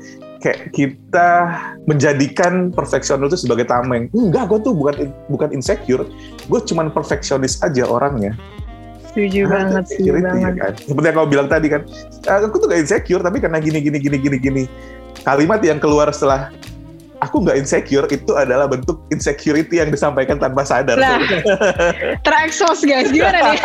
kayak 0.44 0.76
kita 0.76 1.30
menjadikan 1.88 2.68
perfeksionis 2.76 3.32
itu 3.32 3.48
sebagai 3.48 3.64
tameng. 3.64 4.12
Enggak, 4.12 4.52
gue 4.52 4.60
tuh 4.68 4.74
bukan 4.76 5.10
bukan 5.32 5.50
insecure, 5.56 6.04
gue 6.52 6.60
cuman 6.68 6.92
perfeksionis 6.92 7.64
aja 7.64 7.88
orangnya. 7.88 8.36
Setuju 9.14 9.48
nah, 9.48 9.50
banget, 9.56 9.84
setuju 9.88 10.12
ya 10.12 10.22
banget. 10.26 10.54
kan? 10.60 10.74
Seperti 10.76 11.06
yang 11.08 11.16
kau 11.16 11.30
bilang 11.30 11.48
tadi 11.48 11.68
kan, 11.72 11.82
ah, 12.28 12.42
aku 12.44 12.58
tuh 12.60 12.68
gak 12.68 12.82
insecure, 12.84 13.22
tapi 13.24 13.38
karena 13.40 13.62
gini, 13.64 13.80
gini, 13.80 13.98
gini, 14.02 14.18
gini, 14.20 14.38
gini. 14.42 14.64
Kalimat 15.22 15.62
yang 15.62 15.78
keluar 15.78 16.10
setelah 16.10 16.50
aku 17.24 17.48
nggak 17.48 17.56
insecure 17.56 18.08
itu 18.12 18.36
adalah 18.36 18.68
bentuk 18.68 19.00
insecurity 19.08 19.80
yang 19.80 19.88
disampaikan 19.88 20.36
tanpa 20.36 20.68
sadar. 20.68 21.00
Nah, 21.00 21.24
terekspos 22.28 22.84
guys, 22.84 23.08
gimana 23.16 23.56
nih? 23.56 23.60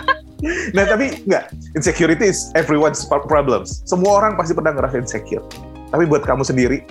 nah 0.76 0.84
tapi 0.86 1.18
nggak, 1.26 1.50
insecurity 1.74 2.30
is 2.30 2.54
everyone's 2.54 3.02
problems. 3.26 3.82
Semua 3.90 4.22
orang 4.22 4.38
pasti 4.38 4.54
pernah 4.54 4.70
ngerasa 4.78 5.02
insecure. 5.02 5.42
Tapi 5.90 6.06
buat 6.06 6.22
kamu 6.22 6.46
sendiri, 6.46 6.86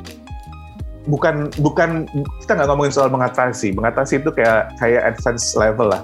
bukan 1.08 1.52
bukan 1.64 2.08
kita 2.44 2.60
nggak 2.60 2.68
ngomongin 2.68 2.94
soal 2.94 3.08
mengatasi. 3.08 3.72
Mengatasi 3.72 4.20
itu 4.20 4.30
kayak 4.36 4.76
kayak 4.84 5.16
advance 5.16 5.56
level 5.56 5.96
lah. 5.96 6.04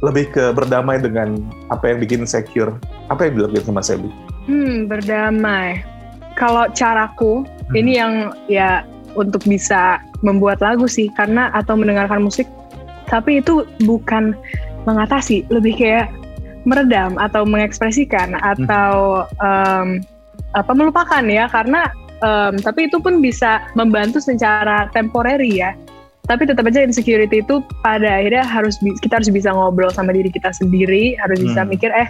Lebih 0.00 0.30
ke 0.30 0.44
berdamai 0.54 1.02
dengan 1.02 1.42
apa 1.68 1.90
yang 1.92 1.98
bikin 2.00 2.24
secure. 2.24 2.72
Apa 3.12 3.28
yang 3.28 3.44
dilakukan 3.44 3.66
sama 3.66 3.82
Sebi? 3.82 4.08
Hmm, 4.46 4.86
berdamai. 4.86 5.97
Kalau 6.38 6.70
caraku, 6.70 7.42
hmm. 7.42 7.74
ini 7.74 7.98
yang 7.98 8.30
ya 8.46 8.86
untuk 9.18 9.42
bisa 9.42 9.98
membuat 10.22 10.62
lagu 10.62 10.86
sih, 10.86 11.10
karena 11.18 11.50
atau 11.50 11.74
mendengarkan 11.74 12.22
musik. 12.22 12.46
Tapi 13.10 13.42
itu 13.42 13.66
bukan 13.82 14.38
mengatasi, 14.86 15.42
lebih 15.50 15.74
kayak 15.74 16.14
meredam 16.68 17.18
atau 17.18 17.42
mengekspresikan 17.42 18.36
atau 18.38 19.24
hmm. 19.26 19.42
um, 19.42 19.88
apa 20.56 20.72
melupakan 20.72 21.24
ya 21.24 21.48
karena 21.48 21.92
um, 22.24 22.56
tapi 22.60 22.88
itu 22.88 23.00
pun 23.00 23.20
bisa 23.24 23.64
membantu 23.76 24.20
secara 24.20 24.88
temporary 24.92 25.60
ya 25.60 25.72
tapi 26.28 26.44
tetap 26.44 26.68
aja 26.68 26.84
insecurity 26.84 27.40
itu 27.40 27.64
pada 27.80 28.20
akhirnya 28.20 28.44
harus 28.44 28.76
kita 29.00 29.16
harus 29.20 29.32
bisa 29.32 29.48
ngobrol 29.48 29.88
sama 29.88 30.12
diri 30.12 30.28
kita 30.28 30.52
sendiri 30.52 31.16
harus 31.24 31.40
bisa 31.40 31.64
hmm. 31.64 31.72
mikir 31.72 31.90
eh 31.96 32.08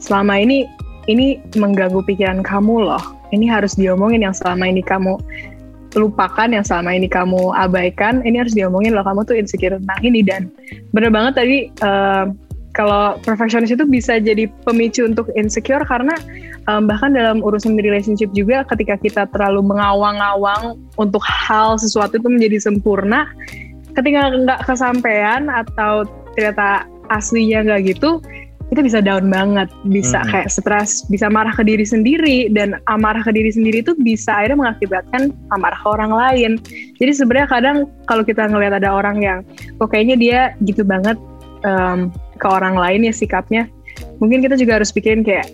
selama 0.00 0.40
ini 0.40 0.64
ini 1.06 1.36
mengganggu 1.56 2.00
pikiran 2.08 2.40
kamu 2.40 2.80
loh 2.80 3.04
ini 3.32 3.48
harus 3.48 3.74
diomongin 3.74 4.24
yang 4.24 4.36
selama 4.36 4.68
ini 4.68 4.84
kamu 4.84 5.18
lupakan 5.92 6.48
yang 6.48 6.64
selama 6.64 6.96
ini 6.96 7.04
kamu 7.04 7.52
abaikan 7.52 8.24
ini 8.24 8.40
harus 8.40 8.56
diomongin 8.56 8.96
loh 8.96 9.04
kamu 9.04 9.28
tuh 9.28 9.36
insecure 9.36 9.76
tentang 9.76 10.00
ini. 10.00 10.24
Dan 10.24 10.48
bener 10.96 11.12
banget 11.12 11.36
tadi 11.36 11.58
uh, 11.84 12.32
kalau 12.72 13.20
perfectionist 13.20 13.76
itu 13.76 13.84
bisa 13.84 14.16
jadi 14.16 14.48
pemicu 14.64 15.04
untuk 15.04 15.28
insecure 15.36 15.84
karena 15.84 16.16
um, 16.68 16.88
bahkan 16.88 17.12
dalam 17.12 17.44
urusan 17.44 17.76
relationship 17.76 18.32
juga 18.32 18.64
ketika 18.72 18.96
kita 18.96 19.22
terlalu 19.28 19.60
mengawang-awang 19.60 20.80
untuk 20.96 21.20
hal 21.24 21.76
sesuatu 21.76 22.16
itu 22.16 22.28
menjadi 22.28 22.72
sempurna 22.72 23.28
ketika 23.92 24.32
nggak 24.32 24.60
kesampaian 24.64 25.52
atau 25.52 26.08
ternyata 26.32 26.88
aslinya 27.12 27.60
nggak 27.68 27.92
gitu 27.92 28.24
kita 28.72 28.80
bisa 28.80 28.98
down 29.04 29.28
banget, 29.28 29.68
bisa 29.92 30.24
hmm. 30.24 30.32
kayak 30.32 30.48
stres, 30.48 31.04
bisa 31.12 31.28
marah 31.28 31.52
ke 31.52 31.60
diri 31.60 31.84
sendiri 31.84 32.48
dan 32.48 32.80
amarah 32.88 33.20
ke 33.20 33.28
diri 33.28 33.52
sendiri 33.52 33.84
itu 33.84 33.92
bisa 34.00 34.32
akhirnya 34.32 34.64
mengakibatkan 34.64 35.28
amarah 35.52 35.76
ke 35.76 35.88
orang 35.92 36.12
lain. 36.16 36.52
Jadi 36.96 37.12
sebenarnya 37.12 37.48
kadang 37.52 37.76
kalau 38.08 38.24
kita 38.24 38.48
ngelihat 38.48 38.80
ada 38.80 38.88
orang 38.96 39.20
yang 39.20 39.38
kok 39.76 39.92
kayaknya 39.92 40.16
dia 40.16 40.40
gitu 40.64 40.88
banget 40.88 41.20
um, 41.68 42.08
ke 42.42 42.46
orang 42.48 42.74
lain 42.74 43.06
ya 43.06 43.14
sikapnya 43.14 43.70
mungkin 44.18 44.42
kita 44.42 44.58
juga 44.58 44.82
harus 44.82 44.90
pikirin 44.90 45.22
kayak 45.22 45.46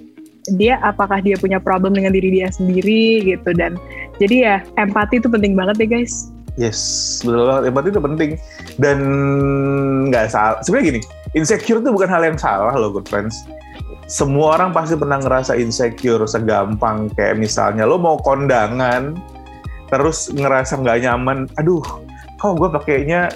dia 0.56 0.80
apakah 0.80 1.20
dia 1.20 1.36
punya 1.36 1.60
problem 1.60 1.92
dengan 1.92 2.16
diri 2.16 2.40
dia 2.40 2.48
sendiri 2.48 3.20
gitu 3.24 3.52
dan 3.52 3.76
jadi 4.16 4.36
ya 4.40 4.56
empati 4.80 5.20
itu 5.20 5.28
penting 5.28 5.52
banget 5.52 5.76
deh 5.76 5.88
guys 5.88 6.32
yes 6.56 7.20
betul 7.20 7.44
banget 7.44 7.62
empati 7.68 7.88
itu 7.92 8.00
penting 8.00 8.30
dan 8.80 8.98
nggak 10.08 10.32
salah 10.32 10.56
sebenarnya 10.64 10.96
gini 10.96 11.00
insecure 11.38 11.78
itu 11.78 11.90
bukan 11.94 12.10
hal 12.10 12.22
yang 12.26 12.36
salah 12.36 12.74
loh 12.74 12.90
good 12.90 13.06
friends 13.06 13.46
semua 14.10 14.58
orang 14.58 14.74
pasti 14.74 14.96
pernah 14.98 15.20
ngerasa 15.22 15.54
insecure 15.56 16.24
segampang 16.26 17.12
kayak 17.14 17.38
misalnya 17.38 17.86
lo 17.86 17.96
mau 18.00 18.18
kondangan 18.20 19.14
terus 19.88 20.28
ngerasa 20.34 20.82
nggak 20.82 21.06
nyaman 21.06 21.46
aduh 21.56 21.84
kok 22.38 22.54
gue 22.58 22.68
pakainya 22.72 23.30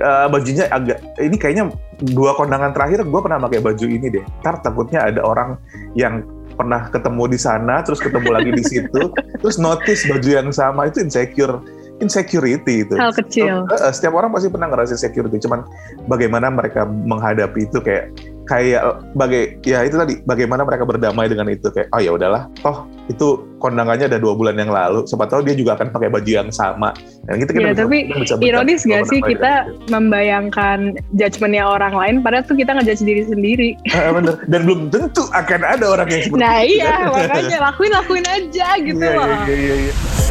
uh, 0.00 0.26
bajunya 0.30 0.68
agak 0.70 1.02
ini 1.18 1.36
kayaknya 1.36 1.72
dua 2.14 2.34
kondangan 2.34 2.74
terakhir 2.74 3.04
gue 3.06 3.20
pernah 3.20 3.38
pakai 3.42 3.60
baju 3.62 3.86
ini 3.86 4.06
deh. 4.10 4.24
Ntar 4.42 4.62
takutnya 4.62 5.06
ada 5.06 5.20
orang 5.22 5.58
yang 5.94 6.26
pernah 6.52 6.90
ketemu 6.92 7.32
di 7.32 7.38
sana, 7.40 7.80
terus 7.80 7.98
ketemu 8.02 8.28
lagi 8.28 8.50
di 8.52 8.64
situ, 8.64 9.02
terus 9.40 9.56
notice 9.56 10.04
baju 10.04 10.28
yang 10.28 10.48
sama 10.52 10.90
itu 10.90 11.00
insecure 11.00 11.62
insecurity 12.02 12.82
itu. 12.82 12.94
Hal 12.98 13.14
kecil. 13.14 13.64
So, 13.70 13.78
uh, 13.78 13.92
setiap 13.94 14.18
orang 14.18 14.34
pasti 14.34 14.50
pernah 14.50 14.68
ngerasa 14.74 14.98
insecurity, 14.98 15.38
cuman 15.46 15.62
bagaimana 16.10 16.50
mereka 16.50 16.84
menghadapi 16.84 17.70
itu 17.70 17.78
kayak 17.78 18.10
kayak 18.50 18.82
bagai 19.14 19.62
ya 19.62 19.86
itu 19.86 19.94
tadi 19.94 20.18
bagaimana 20.26 20.66
mereka 20.66 20.82
berdamai 20.82 21.30
dengan 21.30 21.46
itu 21.46 21.70
kayak 21.70 21.86
oh 21.94 22.00
ya 22.02 22.10
udahlah 22.10 22.50
toh 22.58 22.90
itu 23.06 23.38
kondangannya 23.62 24.10
ada 24.10 24.18
dua 24.18 24.34
bulan 24.34 24.58
yang 24.58 24.70
lalu 24.74 25.06
siapa 25.06 25.30
tahu 25.30 25.46
dia 25.46 25.54
juga 25.54 25.78
akan 25.78 25.94
pakai 25.94 26.10
baju 26.10 26.26
yang 26.26 26.50
sama 26.50 26.90
dan 27.30 27.38
kita 27.38 27.50
ya, 27.54 27.74
tapi 27.74 28.10
bisa 28.10 28.34
ironis 28.42 28.82
gak 28.82 29.06
sih 29.06 29.22
kita 29.22 29.70
itu. 29.70 29.94
membayangkan 29.94 30.98
judgementnya 31.14 31.64
orang 31.64 31.94
lain 31.94 32.14
padahal 32.26 32.42
tuh 32.42 32.58
kita 32.58 32.74
ngejudge 32.74 33.02
diri 33.06 33.22
sendiri 33.30 33.70
uh, 33.94 34.10
bener 34.10 34.34
dan 34.50 34.60
belum 34.66 34.90
tentu 34.90 35.22
akan 35.30 35.60
ada 35.62 35.84
orang 35.86 36.08
yang 36.10 36.22
seperti 36.26 36.42
nah 36.42 36.56
itu. 36.66 36.82
iya 36.82 36.94
makanya 37.08 37.58
lakuin 37.70 37.92
lakuin 37.94 38.26
aja 38.26 38.68
gitu 38.82 39.00
yeah, 39.06 39.16
loh 39.16 39.26
yeah, 39.46 39.46
yeah, 39.54 39.78
yeah. 39.86 40.21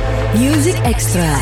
Music 0.41 0.73
Extra 0.89 1.37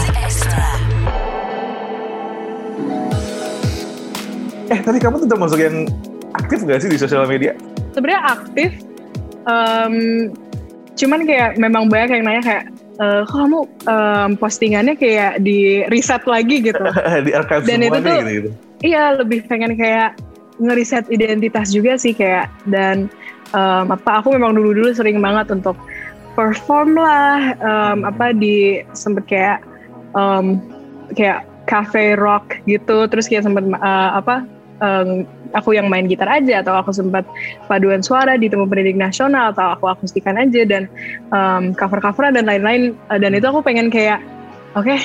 Eh, 4.67 4.79
tadi 4.83 4.99
kamu 4.99 5.23
tuh 5.23 5.29
termasuk 5.31 5.55
yang 5.55 5.87
aktif 6.35 6.67
gak 6.67 6.83
sih 6.83 6.91
di 6.91 6.99
sosial 6.99 7.23
media? 7.23 7.55
Sebenarnya 7.95 8.21
aktif, 8.27 8.75
um, 9.47 9.95
cuman 10.99 11.23
kayak 11.23 11.55
memang 11.55 11.87
banyak 11.87 12.19
yang 12.19 12.23
nanya 12.27 12.43
kayak, 12.43 12.63
e, 12.99 13.05
kok 13.23 13.39
kamu 13.39 13.59
um, 13.87 14.29
postingannya 14.35 14.99
kayak 14.99 15.39
di 15.47 15.87
riset 15.87 16.27
lagi 16.27 16.59
gitu. 16.59 16.83
di 17.25 17.31
archive 17.31 17.63
Dan 17.71 17.87
itu 17.87 18.03
tuh, 18.03 18.03
gitu, 18.03 18.31
gitu. 18.35 18.49
iya 18.83 19.15
lebih 19.15 19.47
pengen 19.47 19.79
kayak 19.79 20.19
ngeriset 20.59 21.07
identitas 21.07 21.71
juga 21.71 21.95
sih 21.95 22.11
kayak 22.11 22.51
dan 22.67 23.07
um, 23.55 23.95
apa 23.95 24.19
aku 24.19 24.35
memang 24.35 24.59
dulu 24.59 24.75
dulu 24.75 24.91
sering 24.91 25.23
banget 25.23 25.55
untuk 25.55 25.79
perform 26.39 26.95
lah 26.95 27.51
um, 27.59 28.07
apa 28.07 28.31
di 28.31 28.79
sempet 28.95 29.27
kayak 29.27 29.59
um, 30.15 30.63
kayak 31.11 31.43
cafe 31.67 32.15
rock 32.15 32.63
gitu 32.63 33.11
terus 33.11 33.27
kayak 33.27 33.43
sempet 33.43 33.67
uh, 33.75 34.15
apa 34.15 34.47
um, 34.79 35.27
aku 35.51 35.75
yang 35.75 35.91
main 35.91 36.07
gitar 36.07 36.31
aja 36.31 36.63
atau 36.63 36.79
aku 36.79 36.95
sempat 36.95 37.27
paduan 37.67 37.99
suara 37.99 38.39
di 38.39 38.47
temu 38.47 38.65
pendidik 38.69 38.95
nasional 38.95 39.51
atau 39.51 39.75
aku 39.75 39.91
akustikan 39.91 40.39
aja 40.39 40.63
dan 40.63 40.87
um, 41.35 41.75
cover-coveran 41.75 42.37
dan 42.37 42.45
lain-lain. 42.45 42.93
Dan 43.09 43.33
itu 43.33 43.45
aku 43.49 43.65
pengen 43.65 43.89
kayak 43.89 44.21
oke 44.77 44.85
okay, 44.85 45.01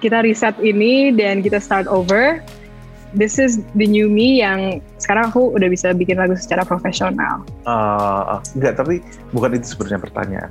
kita 0.00 0.24
riset 0.24 0.56
ini 0.64 1.12
dan 1.14 1.44
kita 1.44 1.60
start 1.60 1.86
over 1.86 2.40
this 3.14 3.38
is 3.38 3.62
the 3.74 3.86
new 3.86 4.08
me 4.08 4.40
yang 4.40 4.80
sekarang 5.00 5.30
aku 5.30 5.52
udah 5.54 5.68
bisa 5.68 5.92
bikin 5.92 6.18
lagu 6.18 6.36
secara 6.36 6.64
profesional. 6.64 7.40
Uh, 7.64 8.40
enggak, 8.52 8.76
tapi 8.76 9.00
bukan 9.32 9.56
itu 9.56 9.72
sebenarnya 9.76 10.00
pertanyaan. 10.02 10.50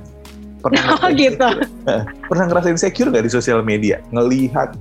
Pernah 0.58 0.82
Oh 1.06 1.10
gitu. 1.14 1.48
pernah 2.30 2.44
ngerasa 2.50 2.68
insecure 2.72 3.14
gak 3.14 3.22
di 3.22 3.30
sosial 3.30 3.62
media 3.62 4.02
ngelihat 4.10 4.74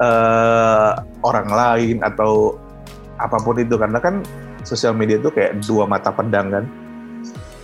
uh, 0.00 1.00
orang 1.24 1.48
lain 1.48 1.96
atau 2.04 2.60
apa 3.16 3.38
pun 3.40 3.56
itu 3.56 3.78
karena 3.78 3.96
kan 4.02 4.20
sosial 4.62 4.92
media 4.92 5.16
itu 5.16 5.30
kayak 5.30 5.62
dua 5.64 5.86
mata 5.86 6.10
pedang 6.10 6.50
kan 6.50 6.64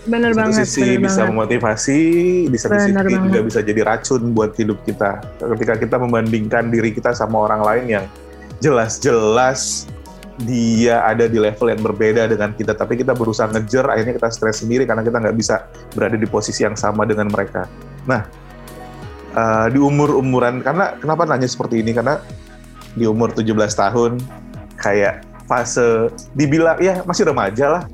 Bener 0.09 0.33
di 0.33 0.41
satu 0.41 0.49
banget. 0.49 0.65
sisi 0.65 0.97
bener 0.97 1.05
bisa 1.05 1.21
banget. 1.21 1.33
memotivasi 1.37 2.01
di 2.49 2.59
satu 2.59 2.77
sisi 2.81 2.97
juga 3.29 3.41
bisa 3.45 3.61
jadi 3.61 3.81
racun 3.85 4.33
buat 4.33 4.57
hidup 4.57 4.81
kita 4.89 5.21
ketika 5.59 5.75
kita 5.77 5.97
membandingkan 6.01 6.73
diri 6.73 6.97
kita 6.97 7.13
sama 7.13 7.45
orang 7.45 7.61
lain 7.61 7.85
yang 8.01 8.05
jelas-jelas 8.59 9.87
dia 10.39 11.03
ada 11.03 11.27
di 11.27 11.35
level 11.35 11.67
yang 11.67 11.83
berbeda 11.83 12.31
dengan 12.31 12.55
kita. 12.55 12.75
Tapi 12.75 12.95
kita 12.95 13.15
berusaha 13.15 13.51
ngejar 13.51 13.91
akhirnya 13.91 14.15
kita 14.15 14.29
stres 14.31 14.63
sendiri 14.63 14.87
karena 14.87 15.03
kita 15.03 15.19
nggak 15.19 15.37
bisa 15.37 15.67
berada 15.95 16.15
di 16.15 16.27
posisi 16.31 16.63
yang 16.63 16.79
sama 16.79 17.03
dengan 17.03 17.27
mereka. 17.27 17.67
Nah 18.07 18.23
eh, 19.35 19.67
di 19.75 19.79
umur 19.83 20.15
umuran 20.15 20.63
karena 20.63 20.95
kenapa 20.99 21.27
nanya 21.27 21.51
seperti 21.51 21.83
ini? 21.83 21.91
Karena 21.91 22.23
di 22.95 23.05
umur 23.07 23.35
17 23.35 23.51
tahun 23.75 24.13
kayak 24.79 25.27
fase 25.51 26.13
dibilang 26.39 26.79
ya 26.79 27.03
masih 27.03 27.27
remaja 27.27 27.67
lah. 27.67 27.85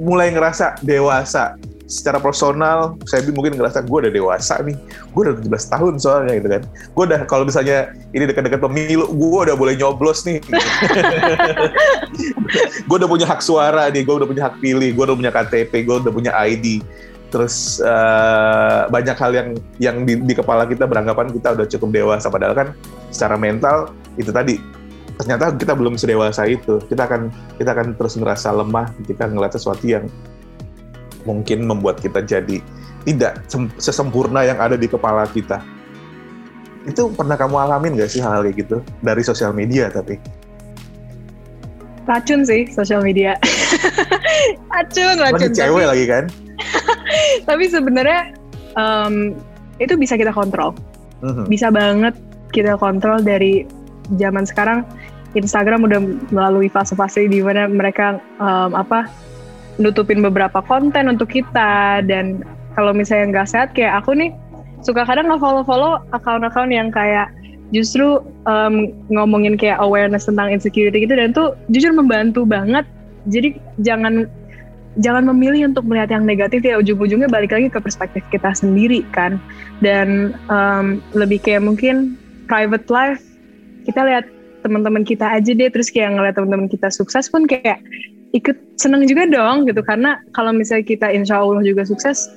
Mulai 0.00 0.32
ngerasa 0.32 0.80
dewasa 0.80 1.60
secara 1.84 2.16
personal 2.16 2.96
saya 3.04 3.20
mungkin 3.28 3.60
ngerasa 3.60 3.84
gue 3.84 3.98
udah 4.08 4.12
dewasa 4.12 4.60
nih. 4.64 4.76
Gue 5.12 5.20
udah 5.28 5.34
17 5.40 5.72
tahun 5.74 5.94
soalnya 6.00 6.32
gitu 6.40 6.48
kan. 6.48 6.62
Gue 6.96 7.04
udah 7.04 7.20
kalau 7.28 7.44
misalnya 7.44 7.92
ini 8.16 8.24
dekat-dekat 8.24 8.60
pemilu 8.60 9.04
gue 9.12 9.40
udah 9.50 9.56
boleh 9.56 9.74
nyoblos 9.76 10.24
nih. 10.24 10.40
Gue 12.88 12.96
udah 12.96 13.10
punya 13.10 13.26
hak 13.26 13.40
suara 13.42 13.90
nih 13.90 14.06
gue 14.06 14.14
udah 14.14 14.28
punya 14.28 14.42
hak 14.46 14.62
pilih 14.62 14.94
gue 14.94 15.04
udah 15.04 15.16
punya 15.16 15.32
KTP 15.34 15.72
gue 15.82 15.96
udah 16.06 16.12
punya 16.14 16.32
ID 16.38 16.84
terus 17.34 17.82
eh, 17.82 18.80
banyak 18.86 19.16
hal 19.18 19.32
yang 19.34 19.48
yang 19.82 19.96
di, 20.06 20.14
di 20.22 20.34
kepala 20.38 20.70
kita 20.70 20.86
beranggapan 20.86 21.34
kita 21.34 21.58
udah 21.58 21.66
cukup 21.66 21.88
dewasa. 21.90 22.30
Padahal 22.30 22.54
kan 22.54 22.68
secara 23.10 23.34
mental 23.34 23.90
itu 24.14 24.30
tadi 24.30 24.62
ternyata 25.18 25.50
kita 25.54 25.74
belum 25.74 25.98
sedewasa 25.98 26.46
itu. 26.46 26.78
Kita 26.86 27.10
akan 27.10 27.34
kita 27.58 27.74
akan 27.74 27.98
terus 27.98 28.14
ngerasa 28.14 28.54
lemah 28.54 28.86
ketika 29.02 29.26
ngeliat 29.26 29.52
sesuatu 29.54 29.82
yang 29.82 30.06
mungkin 31.24 31.64
membuat 31.64 32.00
kita 32.00 32.24
jadi 32.24 32.60
tidak 33.04 33.44
sem- 33.48 33.72
sesempurna 33.76 34.44
yang 34.44 34.56
ada 34.60 34.76
di 34.78 34.88
kepala 34.88 35.28
kita 35.28 35.60
itu 36.84 37.08
pernah 37.16 37.36
kamu 37.36 37.56
alamin 37.56 37.96
gak 37.96 38.12
sih 38.12 38.20
hal-hal 38.20 38.44
kayak 38.44 38.56
gitu 38.64 38.76
dari 39.00 39.22
sosial 39.24 39.56
media 39.56 39.88
tapi 39.88 40.20
Racun 42.04 42.44
sih 42.44 42.68
sosial 42.68 43.00
media. 43.00 43.32
racun, 44.72 45.16
lagi 45.16 45.48
racun. 45.48 45.52
cewek 45.56 45.84
Tapi, 45.88 45.88
lagi 45.88 46.04
kan 46.04 46.24
tapi 47.48 47.64
sebenarnya 47.68 48.20
em, 48.76 49.34
itu 49.80 49.94
bisa 49.98 50.14
kita 50.14 50.30
kontrol. 50.30 50.76
Mhm. 51.24 51.48
Bisa 51.48 51.72
banget 51.72 52.14
kita 52.52 52.76
kontrol 52.78 53.24
dari 53.24 53.66
zaman 54.20 54.44
sekarang. 54.46 54.84
Instagram 55.34 55.82
udah 55.82 56.00
melalui 56.30 56.70
fase-fase 56.70 57.26
di 57.26 57.42
mana 57.42 57.66
mereka 57.66 58.22
em, 58.38 58.70
apa 58.76 59.10
nutupin 59.78 60.22
beberapa 60.22 60.62
konten 60.64 61.10
untuk 61.10 61.30
kita. 61.32 62.02
Dan 62.06 62.42
kalau 62.74 62.94
misalnya 62.94 63.40
nggak 63.40 63.48
sehat 63.50 63.68
kayak 63.72 64.02
aku 64.02 64.14
nih 64.14 64.30
suka 64.84 65.06
kadang 65.08 65.32
nge-follow-follow 65.32 66.04
akun-akun 66.12 66.68
yang 66.68 66.92
kayak 66.92 67.32
justru 67.72 68.20
em, 68.44 68.92
ngomongin 69.08 69.56
kayak 69.56 69.80
awareness 69.80 70.28
tentang 70.28 70.52
insecurity 70.52 71.08
gitu 71.08 71.14
dan 71.16 71.32
tuh 71.32 71.56
jujur 71.72 71.90
membantu 71.96 72.44
banget. 72.44 72.84
Jadi 73.30 73.56
jangan 73.80 74.28
jangan 75.00 75.26
memilih 75.26 75.74
untuk 75.74 75.88
melihat 75.90 76.14
yang 76.14 76.22
negatif 76.22 76.62
ya 76.62 76.78
ujung-ujungnya 76.78 77.26
balik 77.26 77.50
lagi 77.50 77.66
ke 77.72 77.80
perspektif 77.80 78.22
kita 78.30 78.52
sendiri 78.52 79.02
kan. 79.10 79.40
Dan 79.80 80.36
em, 80.52 81.02
lebih 81.16 81.40
kayak 81.42 81.64
mungkin 81.64 82.20
private 82.46 82.86
life 82.92 83.22
kita 83.88 84.00
lihat 84.04 84.24
teman-teman 84.64 85.04
kita 85.04 85.28
aja 85.28 85.52
deh 85.52 85.68
terus 85.68 85.92
kayak 85.92 86.16
ngeliat 86.16 86.34
teman-teman 86.40 86.68
kita 86.72 86.88
sukses 86.88 87.28
pun 87.28 87.44
kayak 87.44 87.84
ikut 88.34 88.56
seneng 88.76 89.06
juga 89.06 89.30
dong 89.30 89.70
gitu. 89.70 89.80
Karena 89.86 90.18
kalau 90.34 90.50
misalnya 90.50 90.84
kita 90.84 91.08
insya 91.14 91.40
Allah 91.40 91.62
juga 91.62 91.86
sukses 91.86 92.28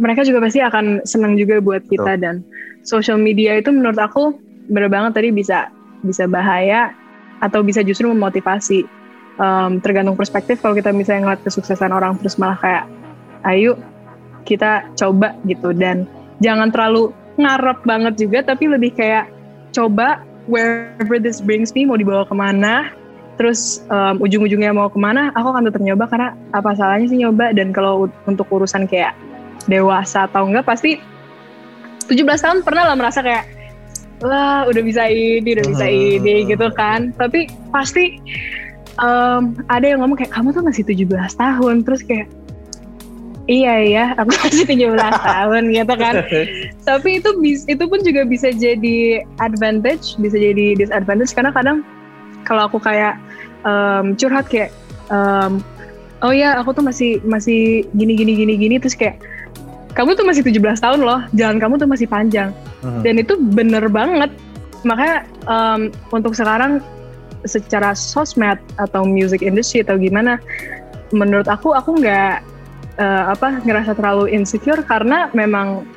mereka 0.00 0.24
juga 0.24 0.40
pasti 0.44 0.60
akan 0.64 1.04
seneng 1.08 1.36
juga 1.40 1.58
buat 1.60 1.84
kita. 1.88 2.20
Dan 2.20 2.44
social 2.84 3.16
media 3.16 3.56
itu 3.58 3.72
menurut 3.72 3.96
aku 3.96 4.36
bener 4.70 4.92
banget 4.92 5.16
tadi 5.16 5.28
bisa 5.32 5.72
bisa 6.04 6.28
bahaya 6.28 6.92
atau 7.40 7.64
bisa 7.64 7.80
justru 7.80 8.12
memotivasi. 8.12 8.84
Em, 9.40 9.80
tergantung 9.80 10.20
perspektif. 10.20 10.60
Kalau 10.60 10.76
kita 10.76 10.92
misalnya 10.92 11.32
ngeliat 11.32 11.42
kesuksesan 11.48 11.96
orang 11.96 12.20
terus 12.20 12.36
malah 12.36 12.60
kayak 12.60 12.84
ayo 13.48 13.80
kita 14.44 14.84
coba 15.00 15.32
gitu. 15.48 15.72
Dan 15.72 16.04
jangan 16.44 16.68
terlalu 16.68 17.16
ngarep 17.40 17.80
banget 17.88 18.14
juga 18.20 18.44
tapi 18.44 18.68
lebih 18.68 18.92
kayak 18.92 19.32
coba 19.72 20.20
wherever 20.44 21.16
this 21.16 21.40
brings 21.40 21.72
me 21.72 21.88
mau 21.88 21.96
dibawa 21.96 22.28
ke 22.28 22.36
mana 22.36 22.92
terus 23.40 23.80
em, 23.88 24.20
ujung-ujungnya 24.20 24.76
mau 24.76 24.92
ke 24.92 25.00
mana 25.00 25.32
aku 25.32 25.48
akan 25.48 25.72
tetap 25.72 25.80
nyoba 25.80 26.04
karena 26.12 26.36
apa 26.52 26.76
salahnya 26.76 27.08
sih 27.08 27.24
nyoba? 27.24 27.56
Dan 27.56 27.72
kalau 27.72 28.12
untuk 28.28 28.44
urusan 28.52 28.84
kayak 28.84 29.16
dewasa 29.64 30.28
atau 30.28 30.44
enggak 30.44 30.68
pasti 30.68 31.00
17 32.12 32.20
tahun 32.20 32.58
pernah 32.60 32.84
lah 32.84 33.00
merasa 33.00 33.24
kayak 33.24 33.48
wah 34.20 34.68
udah 34.68 34.82
bisa 34.84 35.08
ini 35.08 35.56
udah 35.56 35.64
bisa 35.72 35.86
Hmm. 35.88 36.20
ini 36.20 36.52
gitu 36.52 36.68
kan. 36.76 37.16
Tapi 37.16 37.48
pasti 37.72 38.20
em, 39.00 39.56
ada 39.72 39.88
yang 39.88 40.04
ngomong 40.04 40.20
kayak 40.20 40.36
kamu 40.36 40.52
tuh 40.52 40.60
masih 40.60 40.84
17 40.84 41.08
tahun 41.40 41.80
terus 41.80 42.04
kayak 42.04 42.28
iya 43.48 43.74
ya 43.80 44.04
aku 44.20 44.36
masih 44.44 44.68
17 44.68 45.00
tahun 45.00 45.62
gitu 45.72 45.94
kan. 45.96 46.14
Tapi 46.92 47.24
itu 47.24 47.30
itu 47.64 47.84
pun 47.88 48.04
juga 48.04 48.28
bisa 48.28 48.52
jadi 48.52 49.24
advantage 49.40 50.20
bisa 50.20 50.36
jadi 50.36 50.76
disadvantage 50.76 51.32
karena 51.32 51.56
kadang 51.56 51.80
kalau 52.44 52.66
aku 52.66 52.80
kayak 52.80 53.16
em, 53.64 54.16
curhat 54.16 54.46
kayak 54.48 54.70
em, 55.12 55.60
oh 56.20 56.32
ya 56.32 56.60
aku 56.60 56.76
tuh 56.76 56.84
masih 56.84 57.20
masih 57.24 57.84
gini 57.96 58.16
gini 58.16 58.32
gini 58.36 58.54
gini. 58.56 58.76
Terus 58.80 58.96
kayak 58.96 59.20
kamu 59.94 60.14
tuh 60.14 60.22
masih 60.22 60.46
17 60.46 60.78
tahun 60.78 61.00
loh 61.02 61.20
jalan 61.34 61.58
kamu 61.58 61.74
tuh 61.80 61.88
masih 61.90 62.06
panjang. 62.06 62.54
Mhm. 62.80 63.00
dan 63.04 63.14
itu 63.20 63.34
bener 63.36 63.84
banget. 63.92 64.30
Makanya 64.88 65.28
em, 65.44 65.92
untuk 66.12 66.32
sekarang 66.32 66.80
secara 67.44 67.96
sosmed 67.96 68.60
atau 68.76 69.04
music 69.04 69.40
industry 69.40 69.80
atau 69.80 69.96
gimana 69.96 70.36
menurut 71.12 71.48
aku 71.48 71.72
aku 71.72 71.96
nggak 72.00 72.44
eh, 73.00 73.24
apa 73.32 73.64
ngerasa 73.64 73.96
terlalu 73.96 74.28
insecure 74.32 74.84
karena 74.84 75.32
memang 75.32 75.88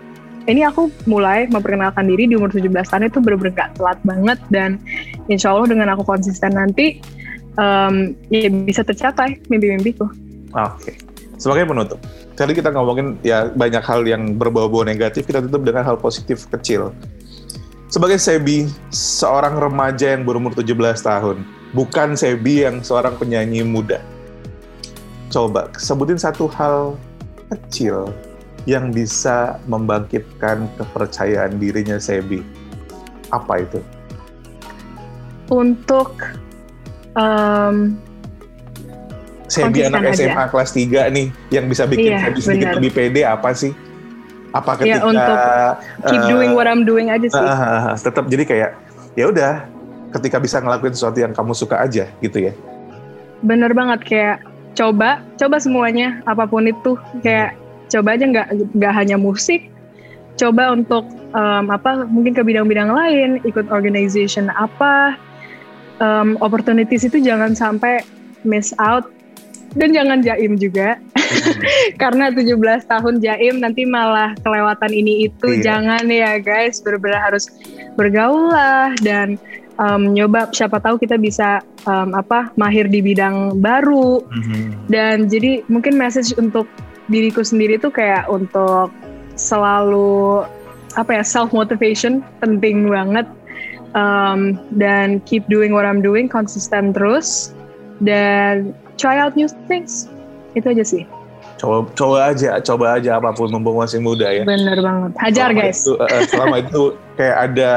ini 0.43 0.67
aku 0.67 0.91
mulai 1.07 1.47
memperkenalkan 1.47 2.03
diri 2.03 2.27
di 2.27 2.35
umur 2.35 2.51
17 2.51 2.67
tahun 2.67 3.07
itu 3.07 3.23
bener-bener 3.23 3.55
gak 3.55 3.79
telat 3.79 3.99
banget. 4.03 4.39
Dan 4.51 4.75
insya 5.31 5.55
Allah 5.55 5.71
dengan 5.71 5.87
aku 5.95 6.03
konsisten 6.03 6.51
nanti 6.51 6.99
em, 7.57 8.17
ya 8.29 8.49
bisa 8.49 8.81
tercapai 8.81 9.39
mimpi-mimpiku 9.49 10.07
Oke. 10.53 10.93
Sebagai 11.41 11.65
penutup, 11.65 11.99
tadi 12.37 12.53
kita 12.53 12.69
ngomongin 12.69 13.17
ya 13.25 13.49
banyak 13.49 13.81
hal 13.81 14.05
yang 14.05 14.37
berbau-bau 14.37 14.85
negatif, 14.85 15.25
kita 15.25 15.41
tutup 15.41 15.65
dengan 15.65 15.81
hal 15.81 15.97
positif 15.97 16.45
kecil. 16.47 16.93
Sebagai 17.89 18.21
Sebi, 18.21 18.69
seorang 18.93 19.57
remaja 19.57 20.13
yang 20.13 20.23
berumur 20.29 20.53
17 20.53 21.01
tahun, 21.03 21.41
bukan 21.73 22.13
Sebi 22.13 22.63
yang 22.63 22.85
seorang 22.85 23.17
penyanyi 23.17 23.65
muda. 23.65 23.99
Coba 25.33 25.73
sebutin 25.75 26.21
satu 26.21 26.45
hal 26.53 26.95
kecil 27.49 28.13
yang 28.69 28.93
bisa 28.93 29.57
membangkitkan 29.65 30.69
kepercayaan 30.77 31.57
dirinya 31.57 31.97
Sebi. 31.97 32.45
Apa 33.33 33.65
itu? 33.65 33.81
untuk 35.51 36.15
em, 37.15 37.75
Sebi 39.45 39.85
anak 39.85 40.09
aja. 40.09 40.33
SMA 40.33 40.45
kelas 40.49 40.69
3 40.73 41.13
nih, 41.13 41.27
yang 41.51 41.65
bisa 41.67 41.85
bikin 41.85 42.09
Iya, 42.11 42.25
Sebi 42.25 42.39
sedikit 42.41 42.67
benar. 42.67 42.77
lebih 42.81 42.91
pede 42.91 43.21
apa 43.21 43.49
sih? 43.53 43.71
Apa 44.49 44.77
ketika 44.77 44.97
Ya, 44.97 44.99
untuk 45.03 45.37
keep 46.07 46.21
eh, 46.21 46.27
doing 46.27 46.51
what 46.53 46.65
I'm 46.65 46.85
doing 46.85 47.09
aja 47.09 47.25
sih 47.25 47.41
ah, 47.41 47.93
tetap 47.95 48.29
jadi 48.29 48.45
kayak 48.45 48.69
ya 49.13 49.25
udah 49.27 49.65
ketika 50.13 50.37
bisa 50.37 50.61
ngelakuin 50.61 50.93
sesuatu 50.93 51.17
yang 51.17 51.33
kamu 51.33 51.53
suka 51.53 51.81
aja 51.81 52.05
gitu 52.21 52.37
ya. 52.37 52.53
bener 53.41 53.73
banget 53.73 54.05
kayak 54.05 54.37
coba 54.71 55.25
coba 55.35 55.57
semuanya 55.57 56.21
apa 56.23 56.45
pun 56.45 56.63
itu 56.63 56.93
kayak 57.19 57.57
coba 57.89 58.13
aja 58.13 58.25
nggak 58.29 58.47
nggak 58.77 58.93
hanya 58.93 59.17
musik 59.17 59.73
coba 60.37 60.69
untuk 60.71 61.01
em, 61.33 61.65
apa 61.67 62.05
mungkin 62.05 62.37
ke 62.37 62.45
bidang-bidang 62.45 62.93
lain 62.93 63.41
ikut 63.41 63.73
organization 63.73 64.53
apa 64.53 65.17
em, 66.03 66.35
opportunities 66.43 67.07
itu 67.07 67.23
jangan 67.23 67.55
sampai 67.55 68.03
miss 68.43 68.75
out 68.75 69.07
dan 69.73 69.95
jangan 69.95 70.19
jaim 70.19 70.59
juga. 70.59 70.99
Karena 72.01 72.29
17 72.29 72.53
tahun 72.85 73.23
jaim 73.23 73.57
nanti 73.57 73.87
malah 73.87 74.35
kelewatan 74.43 74.91
ini 74.91 75.31
itu 75.31 75.47
Iya. 75.49 75.63
jangan 75.79 76.03
ya 76.05 76.37
guys. 76.37 76.83
Benar-benar 76.83 77.31
harus 77.31 77.49
bergaul 77.95 78.51
lah 78.53 78.93
dan 79.01 79.39
um, 79.81 80.13
nyoba. 80.13 80.51
Siapa 80.53 80.77
tahu 80.77 81.01
kita 81.01 81.17
bisa 81.17 81.63
um, 81.89 82.13
apa 82.13 82.53
mahir 82.53 82.85
di 82.85 83.01
bidang 83.01 83.57
baru. 83.63 84.21
Mhm. 84.29 84.91
dan 84.91 85.25
jadi 85.25 85.63
mungkin 85.71 85.97
message 85.97 86.35
untuk 86.37 86.67
diriku 87.09 87.41
sendiri 87.41 87.81
tuh 87.81 87.89
kayak 87.89 88.29
untuk 88.29 88.93
selalu 89.33 90.45
apa 90.93 91.17
ya 91.17 91.23
self 91.25 91.49
motivation 91.49 92.21
penting 92.37 92.85
banget 92.85 93.25
um, 93.97 94.59
dan 94.77 95.21
keep 95.25 95.45
doing 95.49 95.73
what 95.73 95.85
I'm 95.85 96.01
doing 96.01 96.29
konsisten 96.29 96.93
terus 96.93 97.53
dan 98.01 98.73
try 98.97 99.17
out 99.21 99.33
new 99.33 99.49
things 99.69 100.09
itu 100.53 100.69
aja 100.69 100.85
sih 100.85 101.03
Coba, 101.63 101.87
coba 101.95 102.17
aja, 102.33 102.59
coba 102.59 102.99
aja 102.99 103.23
apa 103.23 103.31
pun 103.31 103.47
mumpung 103.47 103.79
masih 103.79 104.03
muda 104.03 104.27
ya. 104.27 104.43
bener 104.43 104.83
banget 104.83 105.11
hajar 105.15 105.49
Selama 105.53 105.61
guys 105.63 105.79
Itu, 105.79 105.93
eh, 105.95 106.21
selama 106.27 106.55
itu 106.59 106.81
kayak 107.15 107.37
ada 107.39 107.71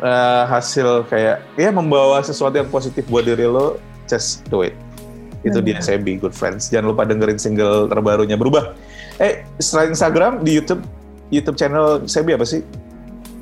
eh, 0.00 0.42
hasil 0.46 0.88
kayak 1.10 1.36
ya 1.58 1.70
membawa 1.74 2.22
sesuatu 2.22 2.54
yang 2.54 2.70
positif 2.70 3.02
buat 3.10 3.26
diri 3.26 3.50
lo, 3.50 3.82
just 4.06 4.46
do 4.46 4.62
it. 4.62 4.74
Itu 5.40 5.64
dia 5.64 5.80
Benar. 5.80 5.84
saya 5.84 5.98
Be 5.98 6.20
Good 6.20 6.36
Friends. 6.36 6.68
Jangan 6.68 6.92
lupa 6.92 7.08
dengerin 7.08 7.40
single 7.40 7.88
terbarunya 7.88 8.36
berubah. 8.36 8.76
Eh, 9.20 9.44
selain 9.56 9.96
Instagram 9.96 10.44
di 10.44 10.60
YouTube 10.60 10.84
YouTube 11.32 11.56
channel 11.56 12.04
Sebi 12.04 12.36
apa 12.36 12.44
sih? 12.44 12.60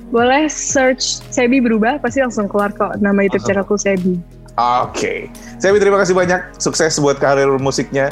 Boleh 0.09 0.49
search 0.49 1.21
Sebi 1.29 1.61
berubah 1.61 2.01
pasti 2.01 2.19
langsung 2.19 2.49
keluar 2.49 2.71
kok 2.71 2.97
nama 2.99 3.21
YouTube 3.21 3.45
Langsung. 3.45 3.49
channelku 3.65 3.77
Sebi 3.77 4.15
Oke, 4.59 5.31
Sebi 5.57 5.79
terima 5.79 6.03
kasih 6.03 6.13
banyak. 6.13 6.59
Sukses 6.59 6.99
buat 6.99 7.17
karir 7.17 7.47
musiknya. 7.57 8.11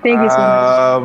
thank 0.00 0.14
you 0.16 0.30
so 0.30 0.38
much 0.38 0.54
Um, 0.54 1.02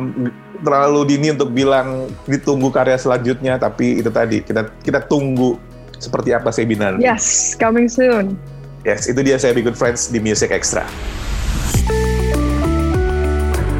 terlalu 0.62 1.00
dini 1.10 1.34
untuk 1.34 1.50
bilang 1.50 2.06
ditunggu 2.24 2.70
karya 2.70 2.94
selanjutnya, 2.94 3.58
tapi 3.58 3.98
itu 3.98 4.08
tadi 4.08 4.38
kita 4.40 4.70
kita 4.80 5.02
tunggu 5.04 5.58
seperti 5.98 6.30
apa 6.30 6.48
Sebi 6.48 6.78
nanti. 6.78 7.02
yes 7.02 7.58
coming 7.58 7.90
soon 7.90 8.38
Yes, 8.84 9.08
itu 9.08 9.16
dia 9.18 9.40
saya 9.40 9.50
Be 9.50 9.64
Good 9.64 9.74
Friends 9.74 10.12
di 10.12 10.20
Music 10.20 10.52
Extra. 10.52 10.84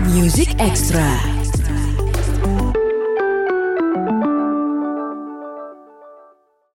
Music 0.09 0.57
Extra. 0.57 1.34